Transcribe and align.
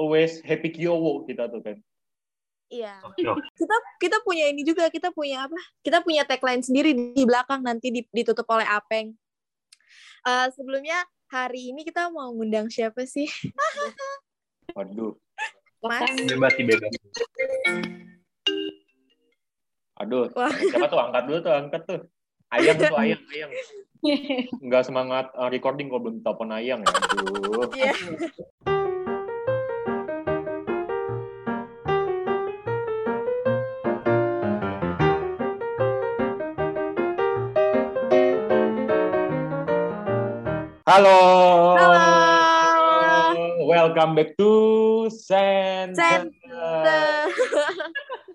always 0.00 0.40
happy 0.40 0.72
kiowo 0.72 1.28
kita 1.28 1.52
tuh 1.52 1.60
kan. 1.60 1.76
Iya. 2.70 3.02
Kita 3.60 3.76
kita 4.00 4.16
punya 4.24 4.48
ini 4.48 4.62
juga, 4.64 4.88
kita 4.88 5.10
punya 5.12 5.44
apa? 5.44 5.58
Kita 5.84 6.00
punya 6.00 6.24
tagline 6.24 6.64
sendiri 6.64 6.94
di 6.94 7.24
belakang 7.26 7.60
nanti 7.60 7.92
di- 7.92 8.08
ditutup 8.08 8.46
oleh 8.48 8.64
Apeng. 8.64 9.12
Eh, 10.24 10.48
sebelumnya 10.54 11.02
hari 11.28 11.74
ini 11.74 11.82
kita 11.82 12.08
mau 12.08 12.30
ngundang 12.30 12.70
siapa 12.70 13.04
sih? 13.04 13.26
Waduh, 14.78 15.18
Mas. 15.82 16.08
Bebas 16.30 16.52
sih 16.54 16.64
bebas. 16.64 16.90
aduh. 20.00 20.30
Wah. 20.32 20.54
Siapa 20.54 20.86
tuh 20.88 21.00
angkat 21.02 21.22
dulu 21.28 21.38
tuh, 21.42 21.52
angkat 21.52 21.82
tuh. 21.84 22.00
Ayang 22.50 22.76
tuh, 22.78 22.96
ayang, 22.96 23.22
ayang. 23.34 23.50
Nggak 24.64 24.82
semangat 24.88 25.28
uh, 25.36 25.50
recording 25.52 25.92
kalau 25.92 26.06
belum 26.08 26.22
telepon 26.22 26.50
ayang 26.54 26.80
ya. 26.86 26.88
Aduh. 26.88 27.68
Iya. 27.74 27.92
Halo. 40.90 41.22
Halo. 41.78 42.02
Welcome 43.62 44.18
back 44.18 44.34
to 44.34 45.06
Center. 45.06 46.26
Center. 46.26 47.30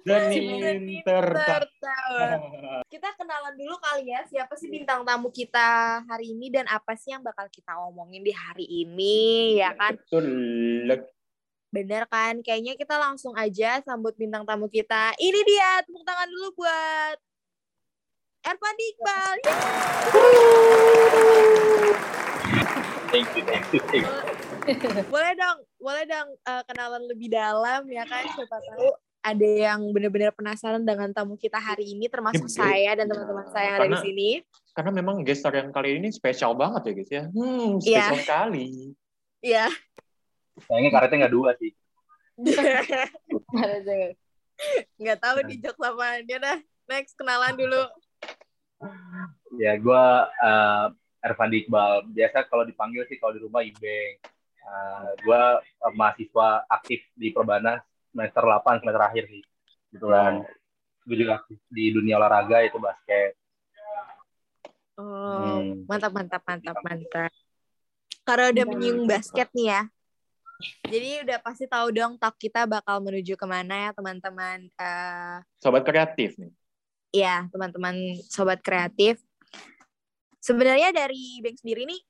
Kita 2.88 3.09
kenalan 3.20 3.59
dulu 3.59 3.76
kali 3.84 4.08
ya, 4.08 4.23
siapa 4.31 4.55
sih 4.55 4.72
bintang 4.72 5.04
tamu 5.04 5.36
kita 5.36 6.00
hari 6.08 6.31
ini 6.31 6.48
dan 6.48 6.64
apa 6.72 6.95
sih 6.95 7.12
yang 7.12 7.20
bakal 7.20 7.44
kita 7.52 7.76
omongin 7.91 8.23
di 8.23 8.31
hari 8.31 8.64
ini, 8.64 9.59
ya 9.59 9.76
kan? 9.76 10.00
Betul. 10.00 10.23
Bener 11.76 12.08
kan? 12.08 12.40
Kayaknya 12.40 12.80
kita 12.80 12.95
langsung 12.95 13.36
aja 13.36 13.84
sambut 13.84 14.16
bintang 14.16 14.48
tamu 14.48 14.72
kita. 14.72 15.12
Ini 15.20 15.40
dia, 15.44 15.83
tepuk 15.83 16.08
tangan 16.08 16.31
dulu 16.31 16.64
buat 16.64 17.20
Ervan 18.48 18.76
Iqbal. 18.80 19.36
Yeay! 20.16 22.25
Thank 23.11 23.28
you, 23.36 23.44
thank 23.44 23.66
you, 23.72 23.80
thank 23.92 24.08
you. 24.08 25.03
Boleh 25.11 25.34
dong, 25.36 25.58
boleh 25.78 26.03
dong 26.08 26.30
eh, 26.34 26.64
kenalan 26.66 27.03
lebih 27.06 27.28
dalam 27.30 27.86
ya 27.88 28.03
kan? 28.08 28.23
Siapa 28.25 28.58
tahu 28.59 28.89
ada 29.25 29.50
yang 29.50 29.81
benar-benar 29.89 30.31
penasaran 30.38 30.86
dengan 30.86 31.09
tamu 31.09 31.33
kita 31.36 31.58
hari 31.58 31.98
ini, 31.98 32.06
termasuk 32.06 32.45
Iya, 32.45 32.56
saya 32.61 32.92
dan 32.94 33.09
teman-teman 33.09 33.48
saya 33.50 33.66
yang 33.66 33.76
ada 33.76 33.81
di 33.81 33.89
Karena- 33.89 34.06
sini. 34.06 34.30
Karena 34.76 34.92
memang 34.92 35.16
gestar 35.23 35.56
yang 35.56 35.72
kali 35.72 35.98
ini 35.98 36.11
spesial 36.11 36.53
banget 36.53 36.81
ya 36.86 36.94
guys 36.94 37.11
ya. 37.11 37.23
Hmm, 37.31 37.70
Iya. 37.81 38.06
spesial 38.06 38.17
sekali. 38.22 38.67
Iya. 39.42 39.66
Sayangnya 40.61 40.92
karetnya 40.94 41.17
nggak 41.26 41.33
dua 41.33 41.50
sih. 41.58 41.72
Nggak 45.00 45.20
tahu 45.20 45.38
di 45.48 45.56
jok 45.59 45.78
apaan. 45.80 46.23
Ya 46.28 46.38
dah, 46.39 46.58
next 46.88 47.16
kenalan 47.16 47.56
dulu. 47.56 47.83
Ya, 49.56 49.80
gue 49.80 50.06
uh, 50.44 50.86
Ervan 51.26 51.50
Iqbal. 51.50 52.06
Biasa 52.08 52.45
kalau 52.45 52.62
dipanggil 52.62 53.02
sih 53.09 53.18
kalau 53.18 53.34
di 53.34 53.42
rumah 53.42 53.66
Ibeng. 53.66 54.14
Uh, 54.62 55.09
gue 55.22 55.42
mahasiswa 55.94 56.66
aktif 56.66 57.02
di 57.14 57.30
Perbana 57.30 57.82
semester 58.09 58.42
8, 58.42 58.82
semester 58.82 59.02
akhir 59.02 59.23
sih. 59.28 59.42
Gitu 59.90 60.06
kan. 60.06 60.45
Gue 61.02 61.16
juga 61.17 61.42
aktif 61.42 61.58
di 61.67 61.90
dunia 61.90 62.17
olahraga 62.17 62.62
itu 62.62 62.78
basket. 62.78 63.34
Oh, 64.95 65.04
Hmm. 65.04 65.84
mantap, 65.90 66.14
mantap, 66.14 66.42
mantap, 66.45 66.78
mantap. 66.80 67.32
Karena 68.23 68.45
udah 68.50 68.66
menyinggung 68.66 69.06
basket 69.06 69.52
nih 69.52 69.67
ya. 69.67 69.82
Jadi 70.88 71.10
udah 71.28 71.38
pasti 71.44 71.67
tahu 71.67 71.92
dong 71.92 72.16
talk 72.16 72.39
kita 72.39 72.64
bakal 72.64 73.04
menuju 73.04 73.36
ke 73.36 73.44
mana 73.44 73.76
ya 73.76 73.92
teman-teman. 73.92 74.72
Eh, 74.72 75.36
Sobat 75.60 75.84
kreatif 75.84 76.39
nih. 76.39 76.52
ya 77.12 77.48
teman-teman 77.48 77.95
sobat 78.28 78.60
kreatif. 78.60 79.20
Sebenarnya 80.45 80.94
dari 80.94 81.42
Bang 81.42 81.58
sendiri 81.58 81.89
nih 81.89 82.02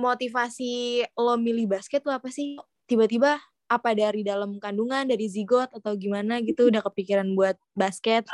motivasi 0.00 1.04
lo 1.20 1.36
milih 1.36 1.68
basket 1.68 2.00
tuh 2.00 2.16
apa 2.16 2.32
sih? 2.32 2.56
Tiba-tiba 2.88 3.36
apa 3.68 3.90
dari 3.92 4.24
dalam 4.24 4.56
kandungan, 4.56 5.04
dari 5.04 5.28
zigot 5.28 5.68
atau 5.76 5.92
gimana 6.00 6.40
gitu 6.40 6.72
udah 6.72 6.80
kepikiran 6.80 7.28
buat 7.36 7.60
basket? 7.76 8.24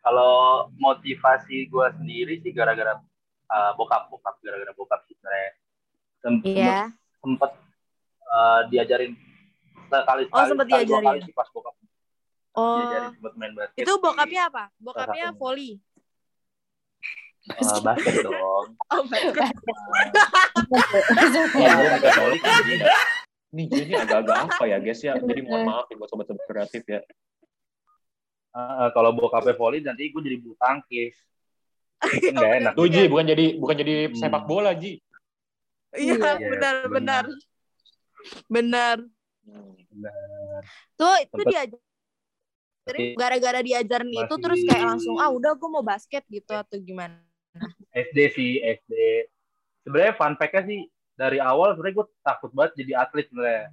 Kalau 0.00 0.72
motivasi 0.80 1.68
gue 1.68 1.86
sendiri 2.00 2.40
sih 2.40 2.56
gara-gara 2.56 2.96
uh, 3.52 3.76
bokap, 3.76 4.08
bokap 4.08 4.40
gara-gara 4.40 4.72
bokap 4.72 5.04
sih 5.04 5.20
sebenarnya. 5.20 5.52
Iya. 6.48 6.80
sempet 7.22 7.52
uh, 8.26 8.60
diajarin 8.72 9.12
sekali 9.86 10.22
Oh, 10.32 10.44
sempet 10.48 10.66
sekali 10.66 10.84
dua 10.88 10.98
diajarin. 10.98 11.08
kali 11.12 11.18
sih 11.28 11.34
pas 11.36 11.48
bokap 11.52 11.74
Oh, 12.56 12.80
diajarin 12.80 13.10
sempet 13.20 13.32
main 13.36 13.52
basket 13.52 13.84
itu 13.84 13.92
bokapnya 14.00 14.42
apa? 14.48 14.64
Bokapnya 14.80 15.26
satunya. 15.36 15.76
Volley. 17.50 17.68
uh, 17.68 17.80
basket 17.80 18.14
dong 18.20 18.66
Oh, 18.92 19.02
basket. 19.04 19.52
ya 21.56 21.70
gue 21.72 21.88
bukan 21.96 22.12
volley 22.14 22.38
kan 22.38 22.52
jadi 22.60 22.74
ya. 22.78 22.96
Nih 23.48 23.64
agak-agak 23.96 24.36
apa 24.44 24.64
ya 24.64 24.76
guys 24.76 25.00
ya. 25.00 25.16
Jadi 25.16 25.40
mohon 25.40 25.62
maaf 25.64 25.88
buat 25.88 26.08
sobat-sobat 26.08 26.44
kreatif 26.44 26.84
ya. 26.84 27.00
Uh, 28.52 28.88
kalau 28.92 29.12
bokapnya 29.12 29.54
volley 29.54 29.80
nanti 29.80 30.08
gue 30.08 30.20
jadi 30.20 30.36
bulu 30.36 30.56
tangkis 30.56 31.14
Kan 31.98 32.32
nggak 32.34 32.52
enak 32.60 32.72
Tuh 32.74 32.86
Ji, 32.86 33.06
bukan 33.06 33.24
jadi 33.26 33.46
bukan 33.56 33.76
jadi 33.76 33.94
Hmm. 34.08 34.16
sepak 34.16 34.44
bola 34.44 34.72
Ji. 34.72 35.00
Iya, 35.92 36.14
Iya, 36.20 36.36
benar, 36.38 36.76
benar. 36.86 37.24
Benar. 38.46 38.96
Benar. 39.88 40.12
Tuh 40.94 41.14
itu 41.22 41.32
Sempet- 41.34 41.48
diajarin 41.48 43.08
gara-gara 43.14 43.60
diajarin 43.60 44.10
itu 44.10 44.34
terus 44.36 44.60
kayak 44.64 44.84
langsung 44.86 45.16
ah 45.16 45.28
udah 45.28 45.52
gue 45.52 45.68
mau 45.68 45.80
basket 45.80 46.24
gitu 46.28 46.52
atau 46.52 46.76
gimana? 46.76 47.20
SD 48.00 48.18
sih 48.30 48.50
SD 48.60 48.92
sebenarnya 49.82 50.14
fun 50.14 50.34
fact-nya 50.34 50.62
sih 50.64 50.80
dari 51.12 51.38
awal 51.38 51.72
sebenarnya 51.72 51.96
gue 51.96 52.06
takut 52.20 52.50
banget 52.52 52.72
jadi 52.76 52.92
atlet 53.00 53.26
sebenarnya 53.26 53.66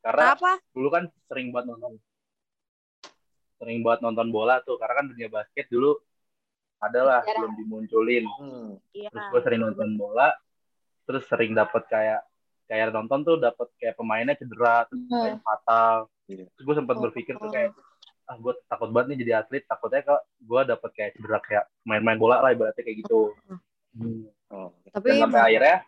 karena 0.00 0.24
Apa? 0.30 0.52
dulu 0.70 0.88
kan 0.88 1.04
sering 1.24 1.48
banget 1.50 1.66
nonton 1.72 1.92
sering 3.56 3.80
banget 3.80 4.00
nonton 4.02 4.28
bola 4.28 4.60
tuh 4.60 4.76
karena 4.76 4.94
kan 4.94 5.06
dunia 5.08 5.28
basket 5.28 5.66
dulu 5.66 5.96
adalah 6.78 7.24
Jarang. 7.24 7.40
belum 7.40 7.52
dimunculin 7.56 8.24
Hmm. 8.30 8.76
Iya. 8.92 9.08
terus 9.08 9.26
gue 9.26 9.40
sering 9.42 9.60
nonton 9.62 9.96
bola 9.96 10.28
terus 11.02 11.24
sering 11.24 11.52
dapat 11.52 11.82
kayak 11.86 12.20
kayak 12.66 12.92
nonton 12.92 13.22
tuh 13.22 13.36
dapat 13.38 13.70
kayak 13.76 13.96
pemainnya 13.96 14.34
cedera 14.34 14.84
terus 14.84 15.00
Hmm. 15.02 15.22
kayak 15.22 15.40
fatal 15.40 15.96
Iya. 16.26 16.44
terus 16.50 16.64
gue 16.64 16.76
sempat 16.76 16.96
berpikir 17.00 17.34
tuh 17.36 17.48
kayak 17.48 17.72
ah 18.26 18.36
gue 18.36 18.52
takut 18.66 18.90
banget 18.90 19.06
nih 19.08 19.18
jadi 19.24 19.32
atlet 19.40 19.62
takutnya 19.64 20.02
kok 20.04 20.20
gue 20.36 20.60
dapat 20.66 20.90
kayak 20.92 21.10
cedera 21.14 21.38
kayak 21.40 21.64
main-main 21.86 22.18
bola 22.18 22.42
lah 22.42 22.50
ibaratnya 22.50 22.82
kayak 22.82 23.06
gitu 23.06 23.32
Hmm. 23.96 24.28
Oh. 24.52 24.76
Tapi 24.92 25.16
dan 25.16 25.24
sampai 25.24 25.40
akhirnya 25.40 25.78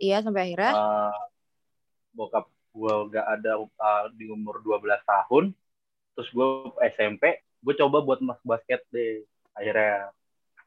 iya 0.00 0.24
sampai 0.24 0.48
akhirnya 0.48 0.72
uh, 0.72 1.12
bokap 2.16 2.48
gue 2.74 2.94
gak 3.12 3.26
ada 3.38 3.52
uh, 3.60 4.04
di 4.16 4.32
umur 4.32 4.64
12 4.64 4.80
tahun 5.04 5.52
terus 6.16 6.28
gue 6.32 6.48
SMP 6.88 7.44
gue 7.60 7.74
coba 7.78 8.00
buat 8.00 8.24
masuk 8.24 8.42
basket 8.48 8.82
deh 8.90 9.22
akhirnya 9.54 10.10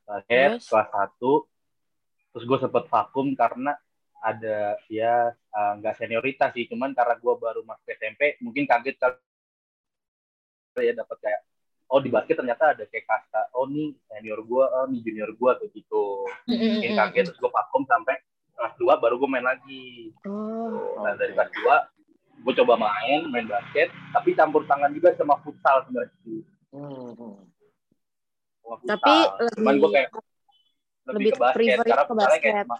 basket 0.05 0.61
Terus? 0.61 0.69
kelas 0.69 0.89
1 0.93 1.17
terus 2.31 2.43
gue 2.45 2.57
sempet 2.61 2.85
vakum 2.87 3.27
karena 3.33 3.73
ada 4.21 4.77
ya 4.87 5.33
uh, 5.33 5.73
nggak 5.81 5.97
senioritas 5.97 6.53
sih 6.53 6.69
cuman 6.69 6.93
karena 6.93 7.17
gue 7.17 7.33
baru 7.37 7.61
masuk 7.65 7.89
SMP 7.89 8.37
mungkin 8.41 8.69
kaget 8.69 8.97
kali 8.97 10.85
ya 10.85 10.93
dapat 10.93 11.17
kayak 11.21 11.41
oh 11.87 11.99
di 11.99 12.09
basket 12.09 12.35
ternyata 12.35 12.75
ada 12.75 12.83
kayak 12.85 13.05
kasta 13.05 13.47
oh 13.51 13.65
nih 13.65 13.95
senior 14.05 14.39
gue 14.39 14.63
oh 14.63 14.85
nih 14.85 14.99
junior 15.01 15.31
gue 15.31 15.51
kayak 15.55 15.71
gitu 15.71 16.03
mungkin 16.45 16.91
kaget 16.93 17.23
terus 17.27 17.39
gue 17.39 17.47
vakum 17.47 17.83
sampai 17.83 18.15
kelas 18.53 18.73
2 18.75 18.89
baru 18.97 19.15
gue 19.15 19.29
main 19.29 19.45
lagi 19.45 20.11
Oh. 20.25 20.99
Nah 20.99 21.15
dari 21.15 21.31
kelas 21.31 21.51
2 21.53 22.43
gue 22.43 22.53
coba 22.59 22.73
main 22.77 23.25
main 23.27 23.45
basket 23.45 23.87
tapi 24.11 24.33
campur 24.33 24.61
tangan 24.63 24.91
juga 24.91 25.15
sama 25.15 25.39
futsal 25.41 25.81
sebenarnya. 25.83 26.13
Hmm. 26.69 27.39
Futsal. 28.61 28.87
Tapi 28.93 29.13
cuman 29.55 29.73
lebih- 29.73 29.81
gue 29.81 29.89
kayak 29.91 30.09
lebih, 31.07 31.13
lebih 31.15 31.31
ke 31.31 31.39
basket 31.39 31.77
karena 31.87 32.03
ke 32.03 32.13
kayak 32.13 32.13
basket. 32.19 32.53
cuma 32.67 32.77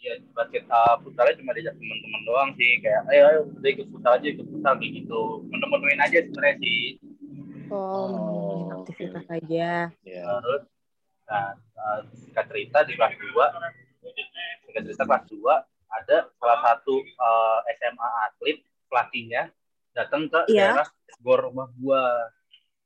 iya 0.00 0.12
basket 0.32 0.64
uh, 0.70 0.94
futsalnya 1.02 1.34
cuma 1.36 1.50
diajak 1.52 1.74
teman-teman 1.76 2.20
doang 2.24 2.50
sih 2.56 2.70
kayak 2.80 3.02
ayo 3.10 3.22
ayo 3.26 3.40
udah 3.52 3.68
ikut 3.68 3.86
futsal 3.90 4.12
aja 4.16 4.26
ikut 4.28 4.46
futsal 4.48 4.74
kayak 4.78 4.92
gitu 4.96 5.20
menemuin 5.50 6.00
aja 6.00 6.18
sebenarnya 6.24 6.56
sih 6.56 6.78
Oh, 7.70 8.06
Oh, 8.10 8.82
aktivitas 8.82 9.26
aja. 9.28 9.88
Ya. 10.02 10.24
terus 10.42 10.62
nah 11.24 11.54
uh, 11.78 12.00
singkat 12.12 12.50
cerita 12.50 12.82
di 12.82 12.98
kelas 12.98 13.14
2 13.14 13.30
singkat 14.66 14.82
cerita 14.84 15.04
kelas 15.04 15.24
2 15.30 15.38
ada 15.90 16.16
salah 16.34 16.58
satu 16.60 16.94
uh, 16.98 17.58
SMA 17.72 18.08
atlet 18.24 18.58
pelatihnya 18.86 19.42
datang 19.90 20.26
ke 20.26 20.40
Iya. 20.46 20.74
daerah 20.74 20.88
gor 21.18 21.40
rumah 21.46 21.70
gua 21.74 22.02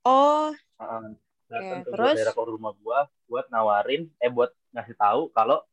Oh, 0.05 0.53
uh, 0.77 1.05
datang 1.47 1.81
Oke, 1.81 1.85
ke 1.85 1.91
terus? 1.97 2.15
daerah 2.15 2.33
gor 2.33 2.49
rumah 2.49 2.73
gua 2.77 3.09
buat 3.25 3.49
nawarin 3.49 4.05
eh 4.17 4.29
buat 4.29 4.53
ngasih 4.71 4.93
tahu 4.93 5.21
kalau 5.31 5.65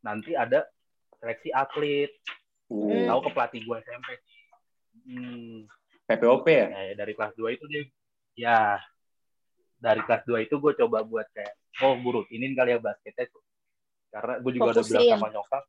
nanti 0.00 0.36
ada 0.36 0.68
seleksi 1.16 1.48
atlet 1.50 2.12
Uh, 2.68 3.08
tahu 3.08 3.24
ke 3.24 3.30
pelatih 3.32 3.60
gue 3.64 3.76
SMP 3.80 4.08
hmm, 5.08 5.64
PPOP 6.04 6.44
ya? 6.44 6.68
ya, 6.68 6.92
dari 6.92 7.16
kelas 7.16 7.32
2 7.32 7.56
itu 7.56 7.64
dia 7.64 7.88
ya 8.38 8.78
dari 9.78 9.98
kelas 10.02 10.22
2 10.24 10.46
itu 10.46 10.54
gue 10.56 10.72
coba 10.78 11.02
buat 11.02 11.26
kayak 11.34 11.54
oh 11.82 11.98
gue 11.98 12.12
rutinin 12.14 12.54
kali 12.54 12.74
ya 12.74 12.78
basketnya 12.78 13.26
tuh 13.26 13.42
karena 14.08 14.38
gue 14.38 14.50
juga 14.54 14.70
udah 14.72 14.84
bilang 14.84 15.02
Fokusin. 15.02 15.14
sama 15.18 15.28
nyokap 15.28 15.64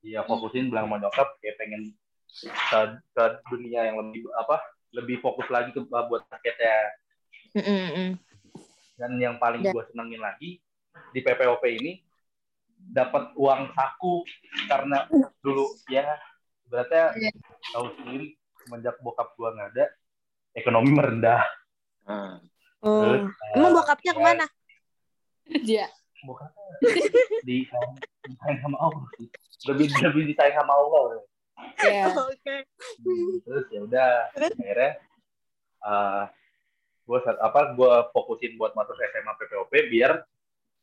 iya 0.00 0.20
fokusin 0.22 0.64
bilang 0.70 0.86
sama 0.86 0.96
nyokap 1.02 1.28
kayak 1.38 1.56
pengen 1.58 1.82
ke, 2.34 2.78
ke 3.12 3.24
dunia 3.48 3.80
yang 3.86 3.96
lebih 3.98 4.26
apa 4.34 4.56
lebih 4.90 5.18
fokus 5.18 5.46
lagi 5.50 5.70
ke 5.70 5.82
buat 5.84 6.22
basketnya 6.26 6.76
Mm-mm-mm. 7.54 8.10
dan 8.94 9.10
yang 9.18 9.36
paling 9.38 9.62
Ya. 9.62 9.70
gue 9.70 9.84
senengin 9.90 10.18
lagi 10.18 10.58
di 11.10 11.20
PPOP 11.20 11.62
ini 11.66 11.98
dapat 12.74 13.34
uang 13.34 13.70
saku 13.72 14.22
karena 14.66 15.06
dulu 15.40 15.66
ya 15.86 16.06
berarti 16.66 16.94
Iya. 17.16 17.30
tahu 17.70 17.86
sendiri 17.98 18.34
semenjak 18.60 18.98
bokap 18.98 19.34
gue 19.34 19.48
nggak 19.50 19.70
ada 19.74 19.84
ekonomi 20.54 20.90
merendah 20.90 21.42
Terus, 22.84 23.20
Emang 23.56 23.72
eh, 23.72 23.76
bokapnya 23.76 24.12
ya, 24.12 24.16
ke 24.16 24.22
mana? 24.22 24.46
Iya. 25.48 25.86
bokapnya 26.24 26.64
di 27.44 27.68
disayang 28.24 28.60
sama 28.64 28.76
Allah 28.80 29.04
lebih 29.68 29.86
lebih 30.08 30.22
disayang 30.28 30.56
sama 30.56 30.72
Allah 30.72 31.02
Iya. 31.80 32.04
Oke. 32.28 32.56
Hmm, 33.00 33.34
terus 33.44 33.64
ya 33.70 33.80
udah 33.84 34.10
akhirnya 34.32 34.90
uh, 35.80 36.22
gue 37.04 37.18
apa 37.20 37.60
gue 37.76 37.92
fokusin 38.10 38.56
buat 38.56 38.72
masuk 38.72 38.96
SMA 38.96 39.32
PPOP 39.36 39.72
biar 39.92 40.24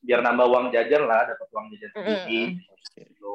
biar 0.01 0.19
nambah 0.21 0.45
uang 0.47 0.65
jajan 0.69 1.05
lah 1.05 1.25
dapat 1.25 1.47
uang 1.49 1.65
jajan 1.73 1.89
sedikit 1.93 2.49
Oke. 2.69 3.01
gitu 3.01 3.33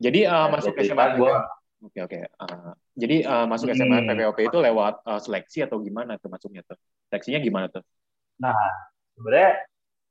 Jadi 0.00 0.20
uh, 0.24 0.48
masuk 0.52 0.72
gue 0.72 0.84
SMA 0.84 1.16
gua- 1.16 1.48
Oke 1.82 1.98
oke. 2.00 2.18
Uh, 2.38 2.72
jadi 2.94 3.16
uh, 3.26 3.46
masuk 3.50 3.74
SMA 3.74 4.04
Hmm. 4.04 4.08
PPOP 4.12 4.38
itu 4.46 4.58
lewat 4.62 5.02
uh, 5.04 5.20
seleksi 5.20 5.66
atau 5.66 5.82
gimana 5.82 6.20
tuh 6.20 6.30
masuknya 6.30 6.62
tuh? 6.62 6.78
Seleksinya 7.10 7.40
gimana 7.42 7.66
tuh? 7.72 7.82
sebenarnya 9.14 9.62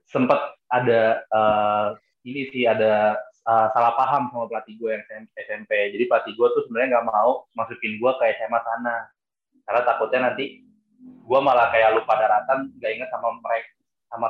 sempat 0.07 0.39
ada 0.71 1.21
eh, 1.21 1.88
ini 2.24 2.50
sih 2.50 2.63
ada 2.63 3.19
eh, 3.19 3.68
salah 3.75 3.94
paham 4.00 4.31
sama 4.31 4.48
pelatih 4.48 4.80
gue 4.80 4.89
yang 4.95 5.04
SM- 5.06 5.31
SMP. 5.36 5.71
Jadi 5.94 6.04
pelatih 6.07 6.33
gue 6.33 6.48
tuh 6.56 6.62
sebenarnya 6.68 6.98
nggak 6.98 7.07
mau 7.12 7.45
masukin 7.54 8.00
gue 8.00 8.12
ke 8.15 8.24
SMA 8.39 8.60
sana 8.63 8.95
karena 9.63 9.81
takutnya 9.88 10.19
nanti 10.31 10.63
gue 11.04 11.39
malah 11.39 11.71
kayak 11.71 12.00
lupa 12.00 12.15
daratan, 12.15 12.71
nggak 12.80 12.92
inget 12.95 13.10
sama 13.12 13.36
mereka 13.44 13.69
sama 14.07 14.27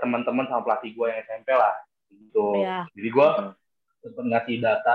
teman-teman 0.00 0.44
sama 0.48 0.60
pelatih 0.68 0.92
gue 0.92 1.06
yang 1.08 1.20
SMP 1.24 1.48
lah 1.56 1.74
gitu. 2.12 2.48
Iya. 2.60 2.78
Jadi 2.92 3.08
gue 3.08 3.28
sempat 4.00 4.24
ngasih 4.28 4.56
data 4.60 4.94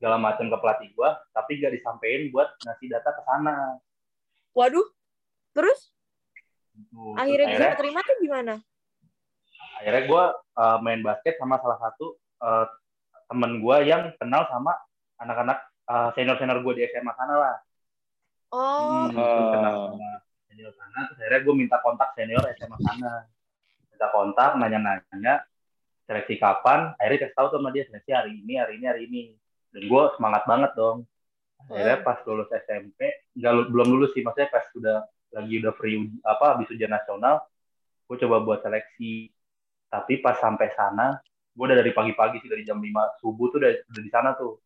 segala 0.00 0.16
macam 0.16 0.48
ke 0.48 0.56
pelatih 0.56 0.88
gue, 0.96 1.10
tapi 1.36 1.60
nggak 1.60 1.76
disampaikan 1.76 2.32
buat 2.32 2.48
ngasih 2.64 2.88
data 2.88 3.10
ke 3.12 3.22
sana. 3.28 3.56
Waduh. 4.56 4.88
Terus 5.52 5.92
Gitu. 6.80 7.00
Akhirnya 7.16 7.46
bisa 7.52 7.66
keterima 7.76 8.00
tuh 8.00 8.16
gimana? 8.24 8.54
akhirnya 9.80 10.02
gue 10.12 10.24
main 10.84 11.00
basket 11.00 11.40
sama 11.40 11.56
salah 11.56 11.80
satu 11.80 12.12
uh, 12.44 12.68
temen 13.32 13.64
gue 13.64 13.76
yang 13.88 14.12
kenal 14.20 14.44
sama 14.52 14.76
anak-anak 15.16 15.56
senior 16.12 16.36
senior 16.36 16.60
gue 16.60 16.74
di 16.76 16.82
SMA 16.92 17.12
sana 17.16 17.34
lah. 17.40 17.56
Oh. 18.52 19.08
Hmm, 19.08 19.16
kenal 19.56 19.74
sama 19.96 20.10
senior 20.52 20.72
sana, 20.76 20.98
terus 21.08 21.18
akhirnya 21.24 21.40
gue 21.48 21.54
minta 21.56 21.76
kontak 21.80 22.12
senior 22.12 22.44
SMA 22.60 22.76
sana. 22.76 23.24
Minta 23.88 24.06
kontak, 24.12 24.50
nanya-nanya, 24.60 25.48
seleksi 26.04 26.36
kapan, 26.36 26.92
akhirnya 27.00 27.24
kasih 27.24 27.36
tahu 27.40 27.46
tuh 27.48 27.58
sama 27.64 27.70
dia 27.72 27.84
seleksi 27.88 28.10
hari 28.12 28.36
ini, 28.36 28.54
hari 28.60 28.72
ini, 28.76 28.84
hari 28.84 29.00
ini. 29.08 29.20
Dan 29.70 29.82
gue 29.86 30.02
semangat 30.18 30.42
banget 30.46 30.72
dong. 30.74 31.06
Akhirnya 31.70 32.02
pas 32.02 32.18
lulus 32.26 32.50
SMP, 32.50 32.98
nggak 33.38 33.52
lu- 33.54 33.68
belum 33.70 33.88
lulus 33.94 34.10
sih, 34.16 34.24
maksudnya 34.26 34.50
pas 34.50 34.64
udah 34.74 35.06
lagi 35.30 35.54
udah 35.62 35.72
free 35.78 36.10
apa 36.26 36.44
habis 36.58 36.66
ujian 36.74 36.90
nasional, 36.90 37.46
gue 38.10 38.16
coba 38.26 38.42
buat 38.42 38.58
seleksi. 38.66 39.30
Tapi 39.90 40.18
pas 40.18 40.34
sampai 40.38 40.74
sana, 40.74 41.18
gue 41.54 41.64
udah 41.66 41.78
dari 41.78 41.94
pagi-pagi 41.94 42.42
sih 42.42 42.50
dari 42.50 42.66
jam 42.66 42.82
5 42.82 43.06
subuh 43.22 43.46
tuh 43.54 43.58
udah, 43.62 43.70
udah 43.70 44.02
di 44.02 44.10
sana 44.10 44.34
tuh. 44.34 44.58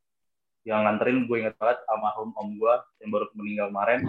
Yang 0.64 0.80
nganterin 0.80 1.18
gue 1.28 1.36
inget 1.44 1.56
banget 1.60 1.78
almarhum 1.92 2.32
om 2.40 2.48
gue 2.56 2.74
yang 3.04 3.10
baru 3.12 3.28
meninggal 3.36 3.68
kemarin 3.68 4.00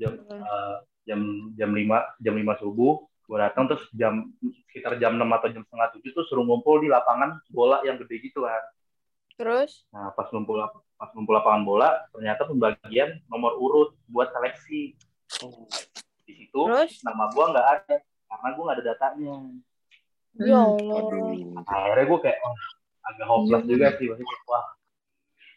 jam 0.00 0.12
eh, 0.16 0.76
jam 1.04 1.20
jam 1.56 1.70
5 1.72 1.96
jam 2.20 2.34
5 2.36 2.54
subuh 2.56 3.04
gue 3.04 3.38
datang 3.38 3.68
terus 3.68 3.84
jam 3.94 4.26
sekitar 4.72 4.98
jam 4.98 5.14
6 5.14 5.28
atau 5.28 5.48
jam 5.52 5.62
setengah 5.62 5.88
tujuh 5.94 6.10
tuh 6.16 6.24
suruh 6.26 6.42
ngumpul 6.42 6.82
di 6.82 6.88
lapangan 6.90 7.38
bola 7.52 7.78
yang 7.86 7.94
gede 8.00 8.16
gitu 8.26 8.42
kan. 8.42 8.58
Terus? 9.40 9.88
Nah 9.88 10.12
pas 10.12 10.28
ngumpul 10.28 10.60
pas 10.94 11.08
ngumpul 11.16 11.32
lapangan 11.32 11.64
bola 11.64 11.88
ternyata 12.12 12.44
pembagian 12.44 13.24
nomor 13.26 13.56
urut 13.56 13.96
buat 14.06 14.28
seleksi 14.30 14.92
di 16.28 16.32
situ 16.36 16.60
Terus? 16.60 17.00
nama 17.00 17.32
gua 17.32 17.48
nggak 17.50 17.68
ada 17.72 17.94
karena 18.04 18.48
gua 18.52 18.62
nggak 18.68 18.76
ada 18.76 18.86
datanya. 18.86 19.34
Ya 20.36 20.60
Hmm. 20.62 20.78
Allah. 20.78 21.02
Akhirnya 21.66 22.04
gue 22.06 22.20
kayak 22.22 22.38
oh, 22.40 22.54
agak 23.02 23.26
hopeless 23.26 23.64
juga 23.66 23.86
sih 23.98 24.06
maksudnya 24.06 24.28
kayak, 24.30 24.44
wah 24.46 24.64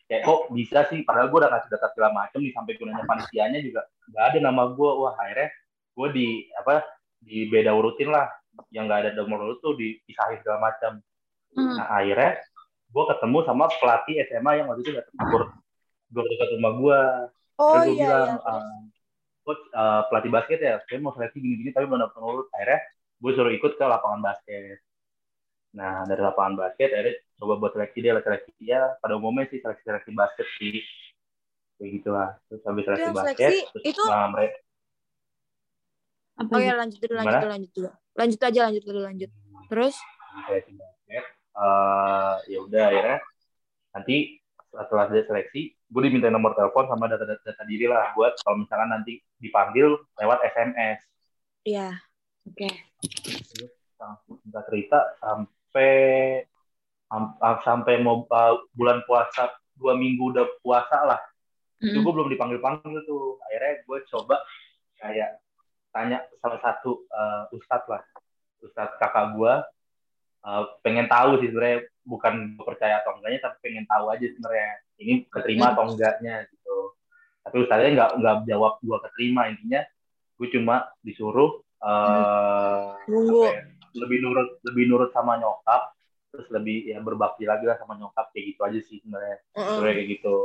kayak 0.04 0.22
kok 0.24 0.42
bisa 0.50 0.80
sih 0.90 1.00
padahal 1.06 1.28
gue 1.30 1.40
udah 1.40 1.52
kasih 1.54 1.70
data 1.70 1.88
segala 1.94 2.10
macam 2.12 2.40
nih 2.42 2.52
sampai 2.52 2.74
gunanya 2.76 3.06
panitianya 3.06 3.60
juga 3.62 3.82
nggak 4.10 4.24
ada 4.34 4.38
nama 4.42 4.64
gue 4.74 4.90
wah 4.98 5.14
akhirnya 5.14 5.50
gue 5.94 6.08
di 6.10 6.28
apa 6.58 6.82
di 7.22 7.38
beda 7.48 7.72
urutin 7.72 8.10
lah 8.10 8.28
yang 8.74 8.90
nggak 8.90 9.00
ada 9.06 9.10
nomor 9.14 9.46
urut 9.46 9.60
tuh 9.60 9.78
dipisahin 9.78 10.42
segala 10.42 10.72
macam 10.72 11.04
Hmm. 11.54 11.78
nah 11.78 11.86
akhirnya 12.02 12.42
gue 12.94 13.04
ketemu 13.10 13.38
sama 13.44 13.66
pelatih 13.82 14.16
SMA 14.30 14.52
yang 14.62 14.68
waktu 14.70 14.82
itu 14.86 14.92
datang 14.94 15.16
ke 15.18 15.26
gor 15.26 15.44
gor 16.14 16.26
dekat 16.30 16.48
rumah 16.54 16.74
gue 16.78 17.00
Oh 17.58 17.82
gue 17.82 17.94
iya 17.98 18.06
bilang 18.06 18.38
iya. 18.38 18.50
"Ah, 18.50 18.82
coach 19.44 19.62
eh, 19.68 20.02
pelatih 20.10 20.32
basket 20.32 20.60
ya 20.62 20.74
saya 20.86 21.02
mau 21.02 21.14
seleksi 21.14 21.38
gini-gini 21.38 21.74
tapi 21.74 21.90
belum 21.90 22.02
dapat 22.02 22.16
nomor 22.18 22.34
urut 22.38 22.48
akhirnya 22.54 22.80
gue 23.18 23.32
suruh 23.34 23.54
ikut 23.54 23.72
ke 23.76 23.84
lapangan 23.84 24.22
basket. 24.22 24.78
Nah 25.74 26.06
dari 26.06 26.22
lapangan 26.22 26.54
basket 26.54 26.90
akhirnya 26.94 27.16
coba 27.40 27.54
buat 27.58 27.72
seleksi 27.74 27.98
dia 28.00 28.14
seleksi 28.20 28.52
dia. 28.62 28.82
Pada 29.02 29.18
umumnya 29.18 29.50
sih 29.50 29.58
seleksi 29.58 29.84
seleksi 29.86 30.12
basket 30.14 30.48
sih. 30.62 30.82
Kayak 31.82 31.90
gitu 31.98 32.10
lah 32.14 32.30
terus 32.46 32.62
habis 32.62 32.84
seleksi 32.86 33.04
yang 33.04 33.16
basket 33.18 33.50
seleksi 33.50 33.58
terus 33.74 33.86
itu- 33.90 34.10
mereka 34.30 34.58
Apa 36.34 36.54
Oh 36.58 36.60
ya 36.62 36.74
lanjut 36.74 36.98
dulu, 36.98 37.14
lanjut 37.14 37.38
dulu, 37.38 37.52
lanjut 37.54 37.72
dulu. 37.78 37.90
Lanjut 38.14 38.40
aja, 38.42 38.60
lanjut 38.66 38.84
dulu, 38.86 39.00
lanjut. 39.06 39.30
Terus? 39.70 39.96
seleksi 40.50 40.72
basket 40.74 41.26
eh 41.54 42.36
ya 42.50 42.60
udah 42.62 42.84
akhirnya 42.90 43.18
nanti 43.94 44.42
setelah 44.74 45.06
seleksi 45.06 45.62
gue 45.78 46.02
diminta 46.02 46.34
nomor 46.34 46.58
telepon 46.58 46.90
sama 46.90 47.06
data-data 47.06 47.46
data 47.46 47.64
diri 47.70 47.86
lah 47.86 48.10
buat 48.18 48.34
kalau 48.42 48.66
misalkan 48.66 48.90
nanti 48.90 49.22
dipanggil 49.38 49.94
lewat 50.18 50.42
SMS 50.50 51.00
Iya. 51.64 51.96
Oke. 52.44 52.68
singkat 54.28 54.64
cerita 54.68 55.00
sampai 55.22 55.92
am- 57.08 57.38
am- 57.40 57.62
sampai 57.64 58.02
mau 58.04 58.26
uh, 58.28 58.56
bulan 58.76 59.00
puasa 59.08 59.48
dua 59.78 59.96
minggu 59.96 60.34
udah 60.34 60.46
puasa 60.60 60.98
lah 61.06 61.22
itu 61.80 61.94
Hmm. 61.94 62.04
gue 62.04 62.14
belum 62.16 62.30
dipanggil 62.32 62.60
panggil 62.60 63.00
tuh 63.04 63.40
akhirnya 63.44 63.84
gue 63.84 63.98
coba 64.08 64.36
kayak 64.98 65.36
tanya 65.92 66.24
salah 66.40 66.60
satu 66.64 67.04
uh, 67.12 67.52
ustadz 67.52 67.88
lah 67.92 68.00
ustadz 68.60 68.96
kakak 68.98 69.36
gue 69.36 69.54
uh, 70.44 70.64
pengen 70.84 71.08
tahu 71.08 71.40
sih 71.42 71.50
sebenarnya 71.50 71.88
bukan 72.04 72.60
gua 72.60 72.66
percaya 72.76 73.00
atau 73.00 73.16
enggaknya 73.18 73.40
tapi 73.44 73.58
pengen 73.64 73.86
tahu 73.88 74.06
aja 74.12 74.26
sebenarnya 74.28 74.70
ini 75.00 75.14
keterima 75.32 75.74
atau 75.74 75.84
enggaknya 75.90 76.46
gitu. 76.52 76.78
Tapi 77.44 77.56
ustadznya 77.60 77.92
nggak 77.96 78.12
nggak 78.24 78.36
jawab 78.48 78.74
gue 78.80 78.98
keterima 79.10 79.52
intinya 79.52 79.82
gue 80.34 80.48
cuma 80.50 80.88
disuruh 81.04 81.62
uh, 81.84 82.96
ya, 83.08 83.52
lebih 83.96 84.18
nurut 84.24 84.60
lebih 84.64 84.84
nurut 84.88 85.12
sama 85.12 85.40
nyokap 85.40 85.92
terus 86.34 86.50
lebih 86.50 86.90
ya 86.90 86.98
berbakti 87.04 87.46
lagi 87.46 87.70
lah 87.70 87.78
sama 87.78 87.94
nyokap 88.00 88.34
kayak 88.34 88.56
gitu 88.56 88.62
aja 88.64 88.80
sih 88.80 88.98
sebenarnya. 89.04 89.38
Sebenarnya 89.54 89.96
kayak 90.00 90.10
gitu. 90.20 90.36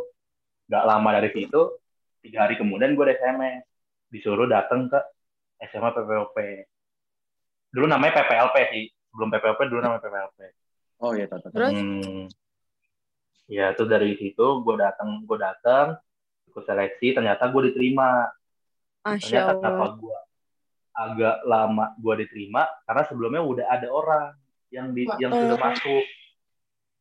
Nggak 0.68 0.84
lama 0.84 1.08
dari 1.18 1.30
situ 1.32 1.62
tiga 2.18 2.38
hari 2.44 2.54
kemudian 2.58 2.98
gue 2.98 3.04
SMS 3.14 3.62
disuruh 4.10 4.50
datang 4.50 4.90
ke 4.90 4.98
SMA 5.70 5.90
PPOP 5.94 6.36
dulu 7.68 7.86
namanya 7.86 8.24
PPLP 8.24 8.56
sih 8.72 8.84
sebelum 9.12 9.28
PPOP 9.32 9.58
dulu 9.68 9.80
namanya 9.80 10.02
PPLP 10.04 10.40
Oh 10.98 11.14
iya, 11.14 11.30
tahu, 11.30 11.38
tahu. 11.46 11.52
Terus? 11.54 11.74
Hmm. 11.78 12.26
ya 13.48 13.72
itu 13.72 13.84
dari 13.88 14.12
situ 14.18 14.46
gue 14.60 14.74
datang 14.76 15.24
gue 15.24 15.38
datang 15.40 15.96
ikut 16.52 16.64
seleksi 16.68 17.16
ternyata 17.16 17.48
gue 17.48 17.72
diterima 17.72 18.28
Masya 19.06 19.24
ternyata 19.24 19.40
Allah. 19.48 19.56
kenapa 19.56 19.84
gue 19.96 20.18
agak 20.92 21.36
lama 21.48 21.86
gue 21.96 22.14
diterima 22.26 22.62
karena 22.84 23.02
sebelumnya 23.08 23.42
udah 23.46 23.66
ada 23.72 23.88
orang 23.88 24.26
yang 24.68 24.92
di 24.92 25.08
yang 25.16 25.32
sudah 25.32 25.56
masuk 25.56 26.04